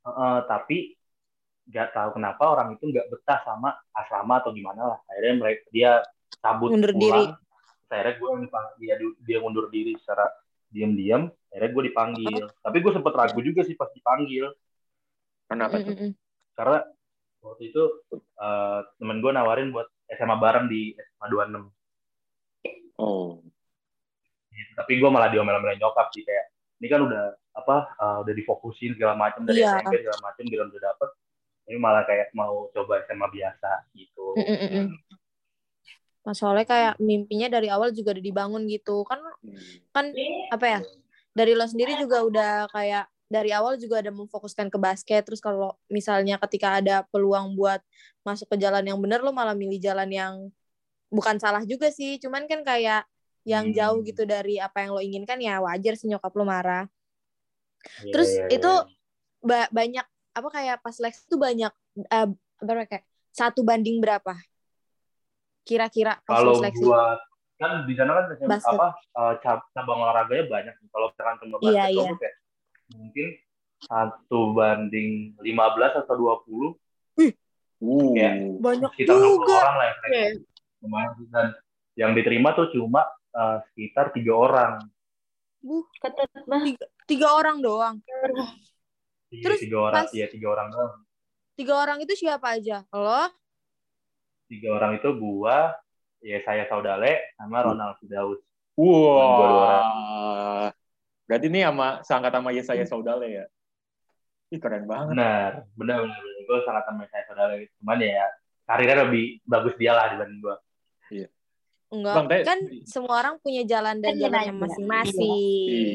Heeh, 0.07 0.37
tapi 0.47 0.77
nggak 1.67 1.91
tahu 1.91 2.09
kenapa 2.15 2.43
orang 2.47 2.79
itu 2.79 2.87
nggak 2.87 3.11
betah 3.11 3.43
sama 3.43 3.75
asrama 3.91 4.39
atau 4.39 4.55
gimana 4.55 4.95
lah 4.95 4.99
akhirnya 5.11 5.35
mereka 5.35 5.67
dia 5.75 5.91
cabut 6.39 6.71
Mundur 6.71 6.95
pulang 6.95 7.03
diri. 7.03 7.23
Akhirnya 7.87 8.13
gue 8.19 8.29
dia 8.79 8.95
dia 9.23 9.37
mundur 9.43 9.67
diri 9.67 9.95
secara 9.99 10.27
diam-diam 10.69 11.31
akhirnya 11.47 11.69
gue 11.73 11.83
dipanggil. 11.89 12.43
Tapi 12.59 12.77
gue 12.79 12.91
sempet 12.93 13.13
ragu 13.15 13.39
juga 13.41 13.61
sih 13.63 13.73
pas 13.73 13.89
dipanggil. 13.89 14.51
Kenapa 15.47 15.79
tuh? 15.79 16.13
Karena 16.53 16.83
waktu 17.39 17.63
itu 17.71 17.83
eh, 18.13 18.79
temen 18.99 19.23
gue 19.23 19.31
nawarin 19.31 19.71
buat 19.71 19.87
SMA 20.11 20.35
bareng 20.37 20.67
di 20.67 20.93
SMA 20.95 21.27
26 21.27 21.71
Oh. 22.97 23.37
tapi 24.73 24.97
gue 24.97 25.05
malah 25.05 25.29
diomel-omelin 25.29 25.77
nyokap 25.77 26.09
sih 26.09 26.25
kayak 26.25 26.49
ini 26.81 26.89
kan 26.89 27.05
udah 27.05 27.29
apa 27.53 27.93
eh, 27.93 28.17
udah 28.25 28.33
difokusin 28.33 28.97
segala 28.97 29.13
macam 29.13 29.45
dari 29.45 29.61
Iya. 29.61 29.85
SMP 29.85 30.01
segala 30.01 30.17
macam 30.25 30.43
gitu 30.49 30.61
udah 30.65 30.81
dapet. 30.81 31.09
Ini 31.67 31.77
malah 31.77 32.03
kayak 32.09 32.33
mau 32.33 32.65
coba 32.73 33.05
SMA 33.05 33.27
biasa 33.29 33.69
gitu. 33.93 34.33
Mm, 34.33 34.57
mm, 34.65 34.87
mm. 36.27 36.29
Nah, 36.29 36.35
soalnya 36.35 36.67
kayak 36.67 36.93
mimpinya 36.99 37.47
dari 37.47 37.71
awal 37.71 37.95
juga 37.95 38.11
udah 38.11 38.25
dibangun 38.27 38.67
gitu 38.67 39.07
kan 39.07 39.23
kan 39.95 40.11
apa 40.51 40.65
ya 40.67 40.79
dari 41.31 41.55
lo 41.55 41.63
sendiri 41.63 41.95
juga 41.95 42.19
udah 42.27 42.53
kayak 42.67 43.07
dari 43.31 43.55
awal 43.55 43.79
juga 43.79 44.03
ada 44.03 44.11
memfokuskan 44.11 44.67
ke 44.67 44.75
basket 44.75 45.23
terus 45.23 45.39
kalau 45.39 45.71
misalnya 45.87 46.35
ketika 46.43 46.83
ada 46.83 47.07
peluang 47.07 47.55
buat 47.55 47.79
masuk 48.27 48.51
ke 48.51 48.59
jalan 48.59 48.83
yang 48.83 48.99
benar 48.99 49.23
lo 49.23 49.31
malah 49.31 49.55
milih 49.55 49.79
jalan 49.79 50.11
yang 50.11 50.33
bukan 51.07 51.39
salah 51.39 51.63
juga 51.63 51.87
sih 51.87 52.19
cuman 52.19 52.43
kan 52.43 52.59
kayak 52.67 53.07
yang 53.47 53.71
Hmm. 53.71 53.75
jauh 53.79 53.99
gitu 54.03 54.27
dari 54.27 54.59
apa 54.59 54.83
yang 54.83 54.91
lo 54.91 54.99
inginkan 54.99 55.39
ya 55.39 55.63
wajar 55.63 55.95
sih 55.95 56.11
nyokap 56.11 56.35
lo 56.35 56.43
marah 56.43 56.91
Iya, 58.03 58.11
terus 58.11 58.29
iya, 58.35 58.45
itu 58.51 58.67
iya. 58.67 58.83
ba- 59.39 59.71
banyak 59.71 60.05
apa 60.35 60.49
kayak 60.51 60.77
pas 60.83 60.91
seleksi 60.91 61.23
tuh 61.31 61.39
banyak 61.39 61.71
eh, 61.95 62.27
berapa 62.59 62.83
kayak 62.83 63.05
satu 63.31 63.63
banding 63.63 64.03
berapa 64.03 64.35
kira-kira 65.67 66.13
kalau 66.23 66.55
seleksi 66.55 66.79
gua 66.81 67.19
kan 67.55 67.83
di 67.83 67.93
sana 67.93 68.11
kan 68.15 68.25
Basket. 68.39 68.69
apa 68.71 68.87
cab- 69.37 69.67
cabang 69.71 69.99
olahraganya 69.99 70.45
banyak 70.45 70.73
kalau 70.87 71.09
misalkan 71.09 71.35
cuma 71.41 71.55
basket 71.57 71.73
Iya, 71.73 71.83
doang 71.89 71.97
iya. 71.99 72.07
tuh 72.07 72.17
kayak 72.17 72.35
mungkin 72.89 73.27
satu 73.79 74.39
banding 74.53 75.09
15 75.37 75.99
atau 75.99 76.15
20 76.15 76.79
Uh. 77.77 78.09
Iya. 78.11 78.57
banyak 78.57 78.89
sekitar 78.91 79.13
60 79.15 79.25
juga 79.27 79.53
orang 79.55 79.75
lah 79.75 79.85
yang 79.85 79.97
seleksi. 79.99 80.37
lumayan 80.79 81.11
sih. 81.13 81.27
dan 81.27 81.47
yang 81.95 82.11
diterima 82.11 82.49
tuh 82.51 82.67
cuma 82.71 83.01
eh, 83.31 83.57
sekitar 83.67 84.05
tiga 84.11 84.33
orang 84.33 84.73
Buh, 85.59 85.85
Ketat 85.95 86.29
banget. 86.43 86.73
tiga, 86.73 86.85
tiga 87.05 87.27
orang 87.33 87.57
doang 87.59 87.95
Iya, 89.27 89.43
Terus 89.43 89.59
tiga 89.59 89.77
orang 89.83 89.95
pas- 89.99 90.13
iya 90.15 90.25
tiga 90.25 90.47
orang 90.49 90.67
doang 90.69 90.93
tiga 91.53 91.73
orang 91.75 91.97
itu 91.99 92.13
siapa 92.15 92.47
aja 92.53 92.85
lo 92.89 93.29
tiga 94.47 94.69
orang 94.73 94.95
itu 94.97 95.09
gua 95.13 95.75
ya 96.19 96.39
saya 96.41 96.65
Saudale 96.65 97.31
sama 97.35 97.61
Ronald 97.63 97.95
Fidaus 97.99 98.39
Wah. 98.77 100.69
Berarti 101.25 101.49
ini 101.49 101.59
sama 101.61 101.99
seangkat 102.01 102.31
sama 102.31 102.49
Yesaya 102.53 102.85
Saudale 102.85 103.27
ya? 103.27 103.45
Ih, 104.47 104.59
keren 104.63 104.87
banget. 104.87 105.11
benar 105.11 105.51
benar 105.75 105.97
benar, 106.07 106.15
benar. 106.15 106.41
gue 106.47 106.59
sangat 106.63 106.83
sama 106.87 107.03
saya 107.11 107.23
Saudale 107.27 107.67
cuman 107.81 107.99
ya 107.99 108.23
karirnya 108.63 108.95
lebih 109.03 109.43
bagus 109.43 109.75
dia 109.75 109.91
lah 109.91 110.13
dibanding 110.13 110.39
gua 110.39 110.55
enggak 111.87 112.15
Bang, 112.19 112.27
kan 112.43 112.59
semua 112.83 113.15
orang 113.23 113.39
punya 113.39 113.63
jalan 113.63 113.99
dan 113.99 114.15
Kan 114.15 114.19
jalannya 114.27 114.51
jalan. 114.51 114.59
masing-masing 114.59 115.39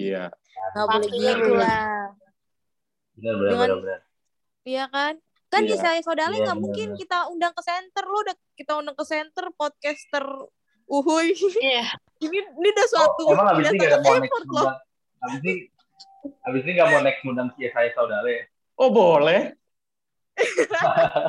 Iya. 0.08 0.24
nggak 0.72 0.86
boleh 0.88 1.08
gitu 1.12 1.52
lah 1.52 2.16
benar 3.12 3.34
benar 3.36 3.52
benar, 3.52 3.76
benar. 3.76 4.00
iya 4.64 4.84
kan 4.88 5.14
kan 5.52 5.62
Iya. 5.62 5.76
Yesaya 5.76 6.00
Saudale 6.00 6.32
Iya, 6.32 6.48
nggak 6.48 6.56
benar, 6.56 6.64
mungkin 6.64 6.88
benar. 6.88 7.00
kita 7.04 7.18
undang 7.28 7.52
ke 7.52 7.62
center 7.62 8.04
lo 8.08 8.18
udah 8.24 8.36
kita 8.56 8.72
undang 8.80 8.96
ke 8.96 9.04
center 9.04 9.44
podcaster 9.52 10.24
uhuy 10.88 11.36
Iya. 11.60 11.84
ini 12.24 12.38
ini 12.40 12.68
udah 12.72 12.86
suatu 12.88 13.22
Oh, 13.28 13.36
emang 13.36 13.52
abis 13.52 13.68
ini 13.68 13.76
udah 13.76 13.88
gak 13.88 14.00
mau 14.00 14.16
next 14.16 14.48
loh 14.48 14.70
abis 15.22 15.40
ini 15.44 15.52
abis 16.48 16.62
ini 16.64 16.72
gak 16.72 16.88
mau 16.88 17.00
next 17.04 17.20
ngundang 17.20 17.48
si 17.52 17.68
saya 17.68 17.92
Oh, 18.80 18.88
boleh. 18.88 19.52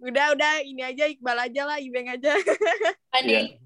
udah 0.00 0.26
udah 0.34 0.52
ini 0.62 0.82
aja 0.84 1.04
Iqbal 1.10 1.38
aja 1.40 1.62
lah 1.66 1.78
Ibeng 1.82 2.06
aja 2.06 2.38
Apa 3.10 3.18
nih? 3.22 3.58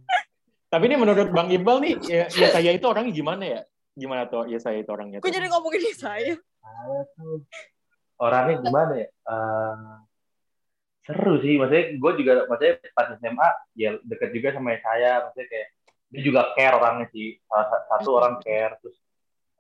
Tapi 0.73 0.85
ini 0.89 0.97
menurut 0.97 1.29
Bang 1.31 1.53
Iqbal 1.53 1.79
nih, 1.85 1.95
ya, 2.03 2.25
Yesaya 2.33 2.73
itu 2.73 2.87
orangnya 2.89 3.13
gimana 3.13 3.45
ya? 3.45 3.61
Gimana 3.95 4.27
tuh 4.27 4.49
Yesaya 4.49 4.81
itu 4.81 4.91
orangnya? 4.91 5.21
kok 5.21 5.29
jadi 5.29 5.47
ngomongin 5.47 5.93
Saya 5.95 6.35
orangnya 8.21 8.55
gimana 8.63 8.93
ya? 8.99 9.09
Eh, 9.11 9.95
seru 11.05 11.37
sih, 11.45 11.61
maksudnya 11.61 11.85
gue 12.01 12.13
juga 12.21 12.33
maksudnya 12.49 12.75
pas 12.97 13.09
SMA 13.21 13.49
ya 13.77 13.91
deket 14.09 14.31
juga 14.33 14.57
sama 14.57 14.73
saya, 14.81 15.29
maksudnya 15.29 15.49
kayak 15.53 15.69
dia 16.15 16.23
juga 16.25 16.41
care 16.57 16.75
orangnya 16.81 17.07
sih. 17.13 17.37
Salah 17.45 17.67
sa- 17.69 17.85
satu 17.93 18.11
orang 18.17 18.35
care 18.41 18.75
terus 18.81 18.97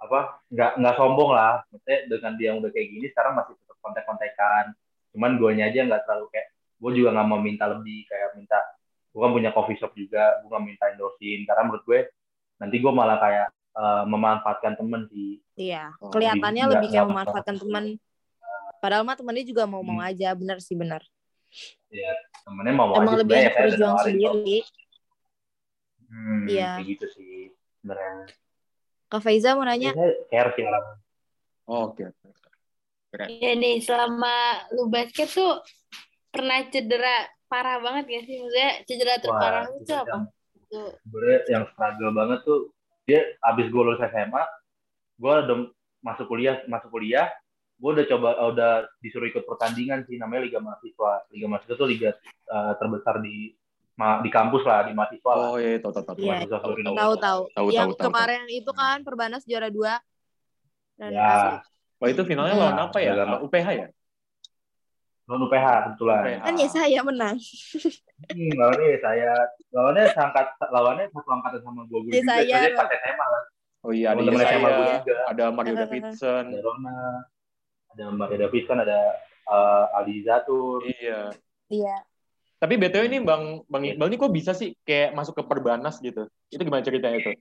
apa 0.00 0.40
nggak 0.52 0.72
nggak 0.80 0.94
sombong 0.96 1.30
lah, 1.32 1.64
maksudnya 1.68 1.98
dengan 2.08 2.32
dia 2.36 2.46
yang 2.52 2.58
udah 2.64 2.70
kayak 2.72 2.88
gini 2.92 3.06
sekarang 3.12 3.32
masih 3.36 3.52
tetap 3.60 3.76
kontak-kontakan. 3.84 4.64
Cuman 5.12 5.30
gue 5.38 5.50
aja 5.60 5.80
nggak 5.84 6.02
terlalu 6.08 6.26
kayak 6.32 6.48
gue 6.80 6.90
juga 6.96 7.08
nggak 7.14 7.26
mau 7.28 7.40
minta 7.40 7.64
lebih. 7.68 8.00
Kayak 8.08 8.28
minta 8.40 8.58
gue 9.14 9.20
kan 9.20 9.30
punya 9.30 9.50
coffee 9.52 9.78
shop 9.78 9.92
juga 9.94 10.40
gue 10.42 10.48
nggak 10.48 10.64
minta 10.64 10.84
endorsein 10.90 11.44
karena 11.46 11.62
menurut 11.68 11.84
gue 11.86 12.00
nanti 12.58 12.76
gue 12.80 12.92
malah 12.92 13.18
kayak 13.20 13.48
eh, 13.74 14.04
memanfaatkan 14.08 14.74
temen 14.80 15.06
sih. 15.12 15.42
Iya 15.54 15.92
kelihatannya 16.00 16.62
nggak- 16.64 16.72
lebih 16.80 16.88
kayak 16.88 17.06
memanfaatkan 17.10 17.56
teman 17.60 17.84
padahal 18.84 19.00
mah 19.00 19.16
temennya 19.16 19.48
juga 19.48 19.64
mau-mau 19.64 19.96
Hmm. 19.96 20.08
aja 20.12 20.28
bener 20.36 20.60
sih 20.60 20.76
bener 20.76 21.00
temennya 22.44 22.74
mau 22.74 22.92
emang 22.92 23.00
aja 23.08 23.16
lebih 23.16 23.32
sebenarnya 23.32 23.40
enak 23.40 23.54
saya 23.54 23.64
udah 23.64 23.72
berjuang 23.72 23.98
sendiri 24.04 24.58
Hmm, 26.04 26.46
Iya. 26.46 26.78
kayak 26.78 26.86
gitu 26.86 27.06
sih 27.10 27.32
sebenarnya. 27.74 28.30
Kak 29.10 29.18
Faiza 29.18 29.58
mau 29.58 29.66
nanya 29.66 29.90
Saya 29.90 30.14
care 30.30 30.50
sih 30.54 30.62
orang. 30.62 30.84
Oh, 31.66 31.90
Oke. 31.90 32.06
Keren. 33.10 33.26
Ya 33.34 33.52
nih, 33.54 33.82
selama 33.82 34.34
lu 34.70 34.86
basket 34.86 35.26
tuh 35.26 35.58
pernah 36.30 36.62
cedera 36.66 37.18
parah 37.46 37.82
banget 37.82 38.04
gak 38.06 38.24
sih? 38.26 38.36
Maksudnya 38.38 38.70
cedera 38.86 39.14
terparah 39.18 39.64
tuh 39.82 39.96
apa? 39.96 40.06
yang, 40.06 40.22
Tuh. 40.70 40.90
sebenarnya 41.02 41.38
yang 41.50 41.64
struggle 41.74 42.12
banget 42.14 42.38
tuh 42.42 42.60
dia 43.04 43.20
abis 43.42 43.66
gue 43.66 43.82
lulus 43.82 43.98
SMA, 44.00 44.42
gue 45.18 45.32
udah 45.34 45.56
masuk 45.98 46.26
kuliah, 46.26 46.62
masuk 46.66 46.94
kuliah, 46.94 47.26
gue 47.74 47.90
udah 47.90 48.06
coba 48.06 48.28
udah 48.48 48.72
disuruh 48.98 49.26
ikut 49.26 49.44
pertandingan 49.44 50.06
sih 50.06 50.16
namanya 50.16 50.46
Liga 50.46 50.60
Mahasiswa. 50.62 51.26
Liga 51.30 51.46
Mahasiswa 51.50 51.74
tuh 51.74 51.88
liga 51.88 52.10
eh, 52.48 52.72
terbesar 52.78 53.18
di 53.20 53.52
ma- 53.94 54.18
di 54.22 54.30
kampus 54.30 54.62
lah, 54.66 54.86
di 54.86 54.92
mahasiswa 54.94 55.32
lah. 55.34 55.48
Oh 55.50 55.58
iya, 55.58 55.78
tahu 55.78 55.92
tahu 55.94 56.04
tahu. 56.06 56.16
Iya. 56.18 56.34
tahu, 56.42 56.48
tahu, 56.50 56.60
tahu. 56.60 56.94
tahu 56.96 57.14
tahu 57.14 57.40
Tahu, 57.54 57.66
yang 57.70 57.90
tahu, 57.90 57.98
tahu, 57.98 58.04
kemarin 58.10 58.42
itu 58.50 58.70
kan 58.74 58.98
Perbanas 59.06 59.42
juara 59.46 59.70
dua 59.70 60.02
dan 60.98 61.10
Ya, 61.14 61.62
Oh 62.02 62.08
itu 62.10 62.22
finalnya 62.26 62.54
lawan 62.58 62.78
apa 62.90 62.98
ya? 63.00 63.14
Agama. 63.16 63.38
UPH 63.40 63.68
ya? 63.72 63.86
non 65.24 65.40
UPH 65.40 65.66
kebetulan. 65.88 66.36
Kan 66.44 66.54
ya 66.60 66.68
saya 66.68 67.00
menang 67.00 67.36
Hmm, 68.24 68.52
lawannya 68.56 68.86
ya 68.94 68.98
saya, 69.02 69.30
lawannya 69.72 70.04
seangkat, 70.12 70.46
lawannya 70.70 71.04
satu 71.10 71.28
angkatan 71.28 71.60
sama 71.60 71.80
gue 71.88 71.98
gue 72.08 72.12
Ya, 72.12 72.20
juga. 72.20 72.30
saya, 72.30 72.76
pas 72.76 72.88
SMA 72.88 73.26
kan. 73.26 73.42
Oh 73.84 73.92
iya, 73.92 74.06
ada 74.12 74.20
SMA 74.20 74.28
gue 74.30 74.36
Yesaya, 74.38 74.96
juga. 75.00 75.16
ada 75.28 75.44
Mario. 75.50 75.74
Davidson. 75.76 76.44
ada 76.46 76.58
Rona, 76.60 76.98
ada 77.94 78.10
Maria 78.10 78.38
Davidson, 78.46 78.82
ada 78.82 78.98
uh, 79.46 79.96
Aldi 80.02 80.26
Zatur. 80.26 80.82
Iya. 80.84 81.30
iya 81.70 81.96
Tapi 82.58 82.80
BTW 82.80 83.04
ini 83.12 83.18
Bang 83.20 83.60
Bang 83.68 83.84
Iqbal 83.84 84.08
ini 84.08 84.16
kok 84.16 84.32
bisa 84.32 84.56
sih 84.56 84.72
kayak 84.88 85.12
masuk 85.12 85.36
ke 85.36 85.42
Perbanas 85.44 86.00
gitu? 86.00 86.26
Itu 86.48 86.62
gimana 86.64 86.80
ceritanya 86.80 87.20
itu? 87.20 87.32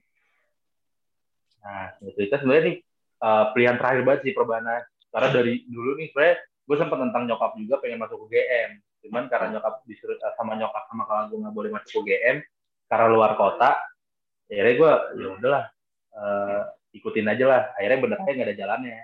Nah, 1.64 1.96
cerita 2.12 2.44
sebenarnya 2.44 2.64
nih 2.68 2.76
uh, 3.24 3.44
pilihan 3.56 3.76
terakhir 3.80 4.04
banget 4.04 4.20
sih 4.28 4.32
Perbanas. 4.36 4.84
Karena 5.08 5.28
dari 5.32 5.64
dulu 5.64 5.96
nih 5.96 6.12
sebenarnya 6.12 6.36
gue 6.44 6.76
sempat 6.76 6.98
tentang 7.00 7.22
nyokap 7.24 7.50
juga 7.56 7.74
pengen 7.80 7.98
masuk 8.04 8.28
UGM. 8.28 8.70
Cuman 9.04 9.24
karena 9.32 9.56
nyokap 9.56 9.80
disuruh 9.88 10.18
uh, 10.20 10.32
sama 10.36 10.60
nyokap 10.60 10.84
sama 10.92 11.08
kakak 11.08 11.24
gue 11.32 11.38
nggak 11.40 11.54
boleh 11.56 11.70
masuk 11.72 12.04
UGM 12.04 12.36
karena 12.92 13.06
luar 13.08 13.32
kota. 13.40 13.80
Akhirnya 14.44 14.74
gue 14.76 14.92
ya 15.24 15.28
udahlah 15.40 15.64
uh, 16.12 16.60
ikutin 16.92 17.32
aja 17.32 17.44
lah. 17.48 17.62
Akhirnya 17.80 17.98
bener 18.04 18.18
aja 18.20 18.28
nggak 18.36 18.48
ada 18.52 18.58
jalannya. 18.60 18.98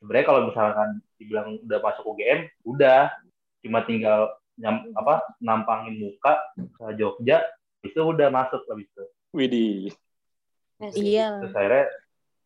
Sebenarnya 0.00 0.26
kalau 0.26 0.40
misalkan 0.48 0.88
dibilang 1.20 1.60
udah 1.60 1.78
masuk 1.84 2.04
UGM, 2.16 2.48
udah. 2.64 3.12
Cuma 3.60 3.84
tinggal 3.84 4.32
nyam, 4.56 4.88
apa 4.96 5.20
nampangin 5.44 6.00
muka 6.00 6.40
ke 6.56 6.96
Jogja, 6.96 7.44
itu 7.84 8.00
udah 8.00 8.32
masuk 8.32 8.64
habis 8.68 8.88
itu. 8.88 9.04
Widih. 9.36 9.92
iya. 10.96 11.36
terus 11.44 11.52
akhirnya 11.52 11.86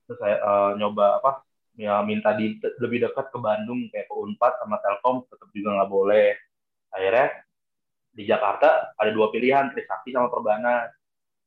terus 0.05 0.19
saya 0.19 0.37
eh, 0.43 0.71
nyoba 0.83 1.23
apa 1.23 1.47
ya 1.79 2.03
minta 2.03 2.35
di 2.35 2.59
lebih 2.83 3.07
dekat 3.07 3.31
ke 3.31 3.39
Bandung 3.39 3.87
kayak 3.95 4.11
ke 4.11 4.15
Unpad 4.15 4.59
sama 4.59 4.83
Telkom 4.83 5.23
tetap 5.31 5.49
juga 5.55 5.79
nggak 5.79 5.91
boleh. 5.91 6.35
Akhirnya 6.91 7.31
di 8.15 8.23
Jakarta 8.27 8.95
ada 8.95 9.11
dua 9.15 9.31
pilihan 9.31 9.71
Trisakti 9.71 10.11
sama 10.11 10.31
Perbanas 10.31 10.91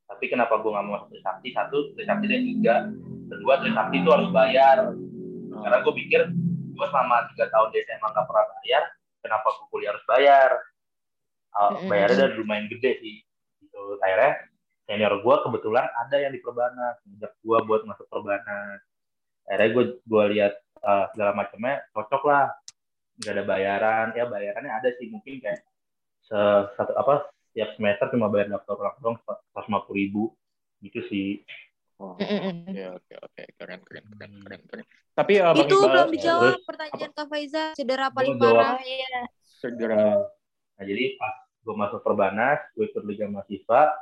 tapi 0.07 0.31
kenapa 0.31 0.55
gue 0.63 0.71
nggak 0.71 0.85
mau 0.87 0.95
masuk 0.95 1.11
Trisakti? 1.11 1.47
Satu 1.51 1.91
Trisakti 1.91 2.25
ada 2.31 2.39
tiga. 2.39 2.75
Kedua 3.27 3.53
Trisakti 3.59 3.95
itu 3.99 4.09
harus 4.09 4.29
bayar 4.31 4.77
karena 5.63 5.77
gue 5.81 5.93
pikir 5.93 6.21
gue 6.77 6.87
selama 6.93 7.25
tiga 7.33 7.45
tahun 7.49 7.73
di 7.73 7.81
SMA 7.85 8.07
nggak 8.13 8.25
pernah 8.29 8.45
bayar 8.57 8.83
kenapa 9.21 9.47
gue 9.51 9.67
kuliah 9.73 9.89
harus 9.91 10.05
bayar? 10.07 10.51
Mm-mm. 11.57 11.89
bayarnya 11.89 12.15
udah 12.21 12.37
lumayan 12.37 12.65
gede 12.69 12.91
sih. 13.01 13.17
Gitu. 13.59 13.81
Akhirnya 14.05 14.45
senior 14.85 15.13
gue 15.19 15.35
kebetulan 15.41 15.85
ada 15.89 16.15
yang 16.21 16.31
di 16.31 16.39
Perbanas 16.39 17.01
ngajak 17.03 17.33
gue 17.41 17.57
buat 17.65 17.81
masuk 17.89 18.05
Perbanas. 18.07 18.79
Akhirnya 19.49 19.69
gue 19.73 19.83
gue 20.05 20.23
lihat 20.37 20.53
uh, 20.85 21.09
segala 21.11 21.31
macamnya 21.33 21.81
cocok 21.97 22.23
lah. 22.29 22.53
Nggak 23.17 23.33
ada 23.33 23.43
bayaran. 23.43 24.07
Ya 24.13 24.25
bayarannya 24.29 24.71
ada 24.71 24.89
sih. 25.01 25.09
Mungkin 25.09 25.41
kayak 25.41 25.65
se 26.27 26.39
satu 26.77 26.93
apa 26.93 27.25
setiap 27.49 27.73
semester 27.73 28.05
cuma 28.13 28.29
bayar 28.29 28.53
daftar 28.53 28.77
ulang 28.77 28.97
doang 29.01 29.17
seratus 29.25 29.65
lima 29.65 29.79
puluh 29.81 29.97
ribu. 29.97 30.23
Gitu 30.85 31.01
sih 31.09 31.41
Oh, 31.97 32.13
oke 32.13 32.83
oke 32.93 33.13
oke 33.25 33.43
keren 33.57 33.81
keren 33.81 34.05
keren 34.05 34.31
keren 34.45 34.61
keren. 34.69 34.85
Tapi 35.17 35.33
uh, 35.41 35.49
Bang 35.49 35.65
Itu 35.65 35.81
Iqbal, 35.81 35.89
belum 35.89 36.09
dijawab 36.13 36.41
Terus, 36.45 36.65
pertanyaan 36.69 37.11
Kak 37.17 37.25
Faiza. 37.25 37.63
Cedera 37.73 38.07
paling 38.13 38.37
parah. 38.37 38.77
Iya. 38.85 39.21
segera 39.41 39.97
Nah, 40.77 40.85
jadi 40.85 41.17
pas 41.17 41.33
gue 41.65 41.73
masuk 41.73 42.05
Perbanas, 42.05 42.61
gue 42.77 42.85
ikut 42.85 43.01
Liga 43.01 43.25
Mahasiswa. 43.25 43.97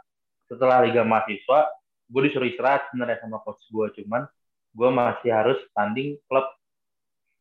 Setelah 0.51 0.83
Liga 0.83 1.07
Mahasiswa, 1.07 1.71
gue 2.11 2.21
disuruh 2.27 2.51
istirahat 2.51 2.91
sebenarnya 2.91 3.23
sama 3.23 3.39
coach 3.47 3.63
gue. 3.71 4.03
Cuman 4.03 4.27
gue 4.75 4.89
masih 4.91 5.31
harus 5.31 5.55
tanding 5.71 6.19
klub. 6.27 6.43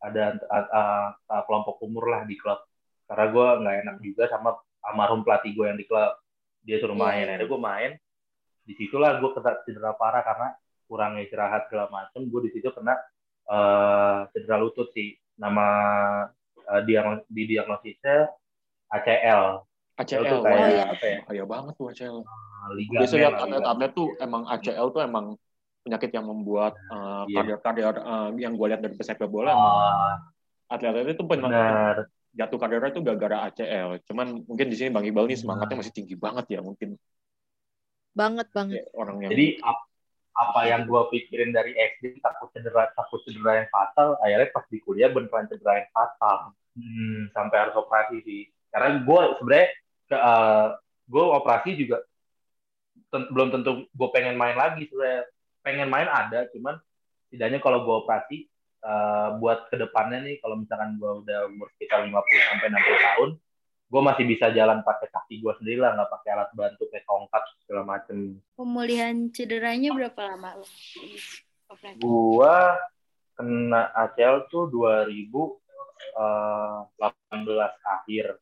Ada 0.07 0.39
uh, 0.39 0.67
uh, 0.71 1.09
uh, 1.35 1.43
kelompok 1.51 1.83
umur 1.83 2.15
lah 2.15 2.23
di 2.31 2.39
klub. 2.39 2.63
Karena 3.11 3.27
gue 3.27 3.47
nggak 3.59 3.77
enak 3.83 3.97
juga 4.07 4.25
sama 4.31 4.55
almarhum 4.87 5.27
pelatih 5.27 5.51
gue 5.51 5.67
yang 5.67 5.79
di 5.83 5.87
klub. 5.91 6.15
Dia 6.63 6.79
suruh 6.79 6.95
main. 6.95 7.27
Iya. 7.27 7.35
Akhirnya 7.35 7.51
gue 7.51 7.61
main. 7.61 7.91
Di 8.65 8.73
situlah 8.75 9.21
gue 9.21 9.31
kena 9.37 9.61
cedera 9.63 9.93
parah 9.95 10.25
karena 10.25 10.49
kurang 10.89 11.21
istirahat 11.21 11.69
segala 11.69 11.89
macem. 11.93 12.25
Gue 12.29 12.49
di 12.49 12.51
situ 12.53 12.73
kena 12.73 12.97
uh, 13.49 14.25
cedera 14.33 14.57
lutut 14.59 14.89
sih. 14.93 15.15
Nama 15.37 15.67
uh, 16.65 16.83
diagnos- 16.83 17.29
di 17.29 17.43
diagnosisnya 17.45 18.29
ACL. 18.91 19.65
ACL. 19.95 20.23
Itu 20.25 20.37
Oh, 20.39 20.43
kayak 20.43 20.69
iya. 20.73 20.85
apa 20.91 21.05
ya? 21.05 21.19
Bahaya 21.29 21.45
banget 21.45 21.73
tuh 21.77 21.87
ACL. 21.93 22.17
Liga 22.75 22.99
Biasanya 23.05 23.29
atlet-atlet 23.37 23.93
tuh 23.93 24.09
emang 24.19 24.43
ACL 24.49 24.87
tuh 24.89 25.03
emang 25.05 25.25
penyakit 25.85 26.11
yang 26.17 26.25
membuat 26.25 26.73
uh, 26.89 27.29
Iya. 27.29 27.61
karir-karir 27.61 27.95
uh, 28.01 28.29
yang 28.41 28.57
gue 28.57 28.67
lihat 28.73 28.81
dari 28.81 28.97
pesepak 28.97 29.29
bola 29.29 29.53
emang 29.53 29.77
atlet-atlet 30.73 31.13
itu 31.13 31.25
benar. 31.29 32.09
jatuh 32.35 32.59
karirnya 32.59 32.91
itu 32.91 32.99
gara-gara 33.05 33.47
ACL. 33.47 34.01
Cuman 34.11 34.43
mungkin 34.43 34.67
di 34.67 34.75
sini 34.75 34.91
Bang 34.91 35.07
Iqbal 35.07 35.31
nih 35.31 35.39
semangatnya 35.39 35.79
masih 35.79 35.95
tinggi 35.95 36.19
banget 36.19 36.59
ya 36.59 36.61
mungkin 36.67 36.99
Banget 38.15 38.49
banget. 38.55 38.81
ya, 38.81 38.85
orang 38.95 39.17
yang 39.27 39.31
Jadi 39.35 39.47
ap- 39.61 39.91
apa 40.35 40.61
yang 40.67 40.83
gue 40.87 41.03
pikirin 41.15 41.55
dari 41.55 41.75
SD 41.79 42.19
takut 42.19 42.51
cedera 42.51 42.91
takut 42.95 43.23
cedera 43.23 43.63
yang 43.63 43.69
fatal, 43.71 44.19
akhirnya 44.19 44.51
pas 44.51 44.67
di 44.67 44.79
kuliah 44.83 45.11
beneran 45.11 45.47
cedera 45.47 45.83
yang 45.83 45.91
fatal. 45.95 46.55
Hmm, 46.75 47.31
sampai 47.31 47.57
harus 47.59 47.75
operasi 47.79 48.19
sih. 48.27 48.43
Karena 48.75 48.99
gue 48.99 49.21
sebenarnya 49.39 49.69
ke, 50.11 50.19
gue 51.07 51.23
operasi 51.23 51.71
juga 51.79 52.03
ten- 53.15 53.31
belum 53.31 53.55
tentu 53.55 53.87
gue 53.87 54.09
pengen 54.11 54.35
main 54.35 54.59
lagi 54.59 54.91
sebenarnya. 54.91 55.31
Pengen 55.63 55.89
main 55.89 56.11
ada, 56.11 56.51
cuman 56.51 56.77
setidaknya 57.27 57.63
kalau 57.63 57.87
gue 57.87 57.95
operasi 58.05 58.37
eh, 58.85 59.29
buat 59.41 59.71
ke 59.73 59.81
depannya 59.81 60.21
nih 60.29 60.37
kalau 60.45 60.61
misalkan 60.61 60.99
gue 61.01 61.11
udah 61.25 61.49
umur 61.49 61.73
sekitar 61.79 62.05
50 62.05 62.43
sampai 62.53 62.69
60 62.69 63.07
tahun, 63.07 63.31
gue 63.85 64.01
masih 64.03 64.25
bisa 64.27 64.51
jalan 64.51 64.81
pakai 64.83 65.09
kaki 65.13 65.39
gue 65.39 65.53
sendiri 65.61 65.79
lah, 65.79 65.95
nggak 65.95 66.11
pakai 66.11 66.31
alat 66.35 66.51
bantu 66.57 66.89
kayak 66.91 67.05
tongkat 67.07 67.43
segala 67.65 67.83
macem. 67.85 68.39
Pemulihan 68.59 69.15
cederanya 69.31 69.91
berapa 69.95 70.21
lama 70.35 70.61
lo? 70.61 70.67
Gua 71.99 72.79
kena 73.35 73.91
ACL 74.07 74.47
tuh 74.53 74.71
2018 74.71 76.15
akhir. 77.83 78.39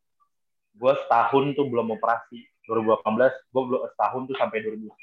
Gua 0.77 0.93
setahun 1.05 1.45
tuh 1.57 1.67
belum 1.69 1.97
operasi. 1.97 2.45
2018 2.69 3.51
gua 3.51 3.63
belum 3.67 3.83
setahun 3.95 4.23
tuh 4.31 4.37
sampai 4.39 4.59
2019 4.63 5.01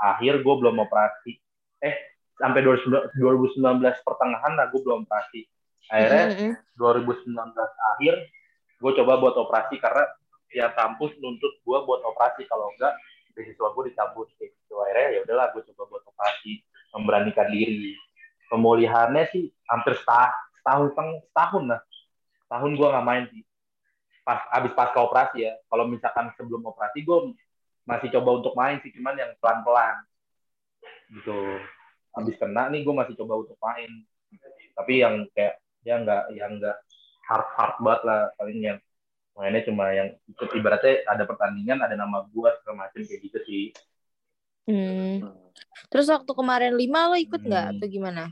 akhir 0.00 0.32
gua 0.42 0.54
belum 0.58 0.76
operasi. 0.82 1.38
Eh 1.82 1.94
sampai 2.40 2.60
2019 2.64 3.20
2019 3.20 4.06
pertengahan 4.06 4.52
lah 4.56 4.66
gua 4.72 4.80
belum 4.80 4.98
operasi. 5.04 5.44
Akhirnya 5.92 6.24
Mm, 6.32 6.56
mm, 6.56 6.56
2019 6.78 7.68
akhir 7.96 8.14
gue 8.82 8.92
coba 8.98 9.12
buat 9.22 9.38
operasi 9.38 9.78
karena 9.78 10.10
ya 10.50 10.74
kampus 10.74 11.14
nuntut 11.22 11.54
gue 11.62 11.78
buat 11.86 12.02
operasi. 12.02 12.50
Kalau 12.50 12.74
enggak 12.74 12.98
beasiswa 13.32 13.68
gue 13.70 13.84
dicabut. 13.94 14.26
Kayak 14.34 14.50
gitu. 14.58 14.74
Akhirnya 14.82 15.08
ya 15.14 15.20
udahlah 15.22 15.46
gue 15.54 15.62
coba 15.72 15.82
buat 15.86 16.02
operasi 16.10 16.52
memberanikan 16.98 17.48
diri. 17.54 17.94
Pemulihannya 18.50 19.24
sih 19.30 19.48
hampir 19.70 19.94
setahun 20.02 20.92
setahun 20.92 21.22
setahun 21.30 21.64
lah. 21.70 21.80
Tahun 22.50 22.70
gue 22.74 22.88
nggak 22.90 23.06
main 23.06 23.24
sih. 23.30 23.42
Pas 24.26 24.42
abis 24.50 24.74
pasca 24.74 24.98
operasi 24.98 25.46
ya. 25.46 25.54
Kalau 25.70 25.86
misalkan 25.86 26.34
sebelum 26.34 26.66
operasi 26.66 27.06
gue 27.06 27.18
masih 27.86 28.10
coba 28.18 28.30
untuk 28.42 28.52
main 28.58 28.82
sih. 28.82 28.90
Cuman 28.90 29.14
yang 29.14 29.30
pelan 29.38 29.62
pelan 29.62 29.96
gitu. 31.14 31.38
Abis 32.12 32.34
kena 32.36 32.68
nih 32.68 32.82
gue 32.82 32.94
masih 32.94 33.14
coba 33.14 33.46
untuk 33.46 33.56
main. 33.62 34.04
Tapi 34.74 34.92
yang 35.00 35.24
kayak 35.32 35.62
ya 35.82 35.98
nggak 35.98 36.22
yang 36.36 36.62
nggak 36.62 36.76
hard 37.28 37.46
hard 37.56 37.74
banget 37.84 38.02
lah 38.08 38.20
paling 38.36 38.58
yang 38.60 38.78
mainnya 39.32 39.62
cuma 39.64 39.84
yang 39.96 40.08
ikut 40.28 40.48
ibaratnya 40.52 41.08
ada 41.08 41.24
pertandingan 41.24 41.78
ada 41.80 41.96
nama 41.96 42.24
gua 42.28 42.52
segala 42.60 42.86
macam 42.86 43.00
kayak 43.00 43.20
gitu 43.26 43.38
sih 43.48 43.64
mm. 44.68 45.16
Terus 45.92 46.08
waktu 46.08 46.32
kemarin 46.32 46.72
lima 46.76 47.12
lo 47.12 47.16
ikut 47.16 47.40
nggak 47.44 47.64
Hmm. 47.68 47.72
atau 47.76 47.86
gimana? 47.88 48.22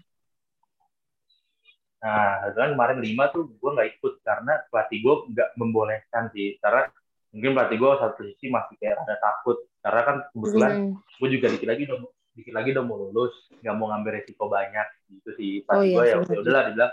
nah 2.00 2.48
kebetulan 2.48 2.70
kemarin 2.76 2.98
lima 3.04 3.24
tuh 3.28 3.42
gua 3.60 3.70
nggak 3.76 3.88
ikut 4.00 4.14
karena 4.24 4.52
pelatih 4.72 4.98
gua 5.04 5.14
nggak 5.28 5.48
membolehkan 5.60 6.24
sih 6.32 6.56
karena 6.56 6.88
mungkin 7.28 7.50
pelatih 7.52 7.76
gua 7.76 7.92
satu 8.00 8.24
sisi 8.24 8.48
masih 8.48 8.74
kayak 8.80 8.96
ada 9.04 9.16
takut 9.20 9.56
karena 9.80 10.00
kan 10.08 10.16
kebetulan 10.32 10.72
Mm. 10.72 10.92
gue 11.20 11.28
juga 11.28 11.46
dikit 11.52 11.68
lagi 11.68 11.82
udah 11.88 11.98
dikit 12.32 12.54
lagi 12.56 12.68
udah 12.72 12.84
mau 12.88 12.96
lulus 12.96 13.32
nggak 13.60 13.74
mau 13.76 13.92
ngambil 13.92 14.10
resiko 14.16 14.44
banyak 14.48 14.86
gitu 15.12 15.30
sih 15.36 15.52
pas 15.68 15.76
Oh, 15.76 15.84
iya, 15.84 15.96
gue 15.96 16.04
ya 16.08 16.16
ya 16.24 16.38
udahlah 16.40 16.62
dibilang 16.72 16.92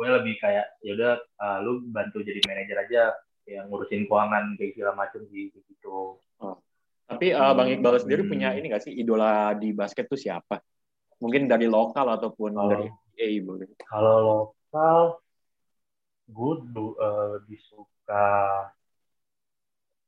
gue 0.00 0.08
lebih 0.08 0.40
kayak 0.40 0.80
ya 0.80 0.96
udah 0.96 1.12
uh, 1.36 1.58
lu 1.60 1.84
bantu 1.92 2.24
jadi 2.24 2.40
manajer 2.48 2.76
aja 2.88 3.02
yang 3.44 3.68
ngurusin 3.68 4.08
keuangan 4.08 4.56
kayak 4.56 4.72
segala 4.72 4.96
macam 4.96 5.20
gitu 5.28 6.16
Tapi 7.10 7.34
uh, 7.36 7.52
Bang 7.52 7.68
Iqbal 7.68 7.98
Hmm. 7.98 8.02
sendiri 8.06 8.22
punya 8.24 8.56
ini 8.56 8.70
nggak 8.72 8.86
sih 8.86 8.94
idola 8.96 9.52
di 9.52 9.76
basket 9.76 10.08
tuh 10.08 10.16
siapa? 10.16 10.56
Mungkin 11.20 11.50
dari 11.52 11.68
lokal 11.68 12.16
ataupun 12.16 12.56
Oh. 12.56 12.70
dari 12.70 12.88
NBA 12.88 13.44
boleh. 13.44 13.68
kalau 13.84 14.16
lokal 14.24 15.20
gue 16.30 16.52
uh, 16.96 17.26
lebih 17.36 17.58
suka 17.60 18.24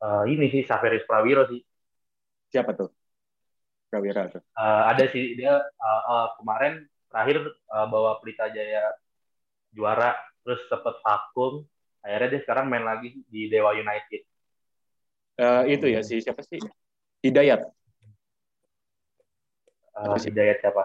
uh, 0.01 0.25
ini 0.25 0.49
sih 0.49 0.63
Saveris 0.65 1.05
Prawiro 1.05 1.45
sih 1.53 1.61
Siapa 2.49 2.73
tuh? 2.73 2.89
Prawira 3.91 4.31
tuh. 4.31 4.41
Uh, 4.57 4.83
ada 4.89 5.05
sih 5.13 5.37
dia 5.37 5.59
uh, 5.61 6.03
uh, 6.09 6.27
kemarin 6.41 6.87
terakhir 7.13 7.45
uh, 7.69 7.87
bawa 7.91 8.17
Pelita 8.23 8.49
Jaya 8.49 8.89
juara 9.73 10.15
terus 10.45 10.61
sempet 10.69 10.97
vakum 11.01 11.65
akhirnya 12.03 12.29
dia 12.37 12.41
sekarang 12.45 12.67
main 12.69 12.85
lagi 12.85 13.21
di 13.29 13.49
Dewa 13.49 13.73
United 13.73 14.23
Eh, 15.33 15.63
itu 15.73 15.89
ya 15.89 16.05
si 16.05 16.21
siapa 16.21 16.45
sih? 16.45 16.61
Hidayat. 17.25 17.65
uh, 19.97 20.05
Apa 20.13 20.21
sih? 20.21 20.29
Hidayat 20.29 20.61
siapa 20.61 20.85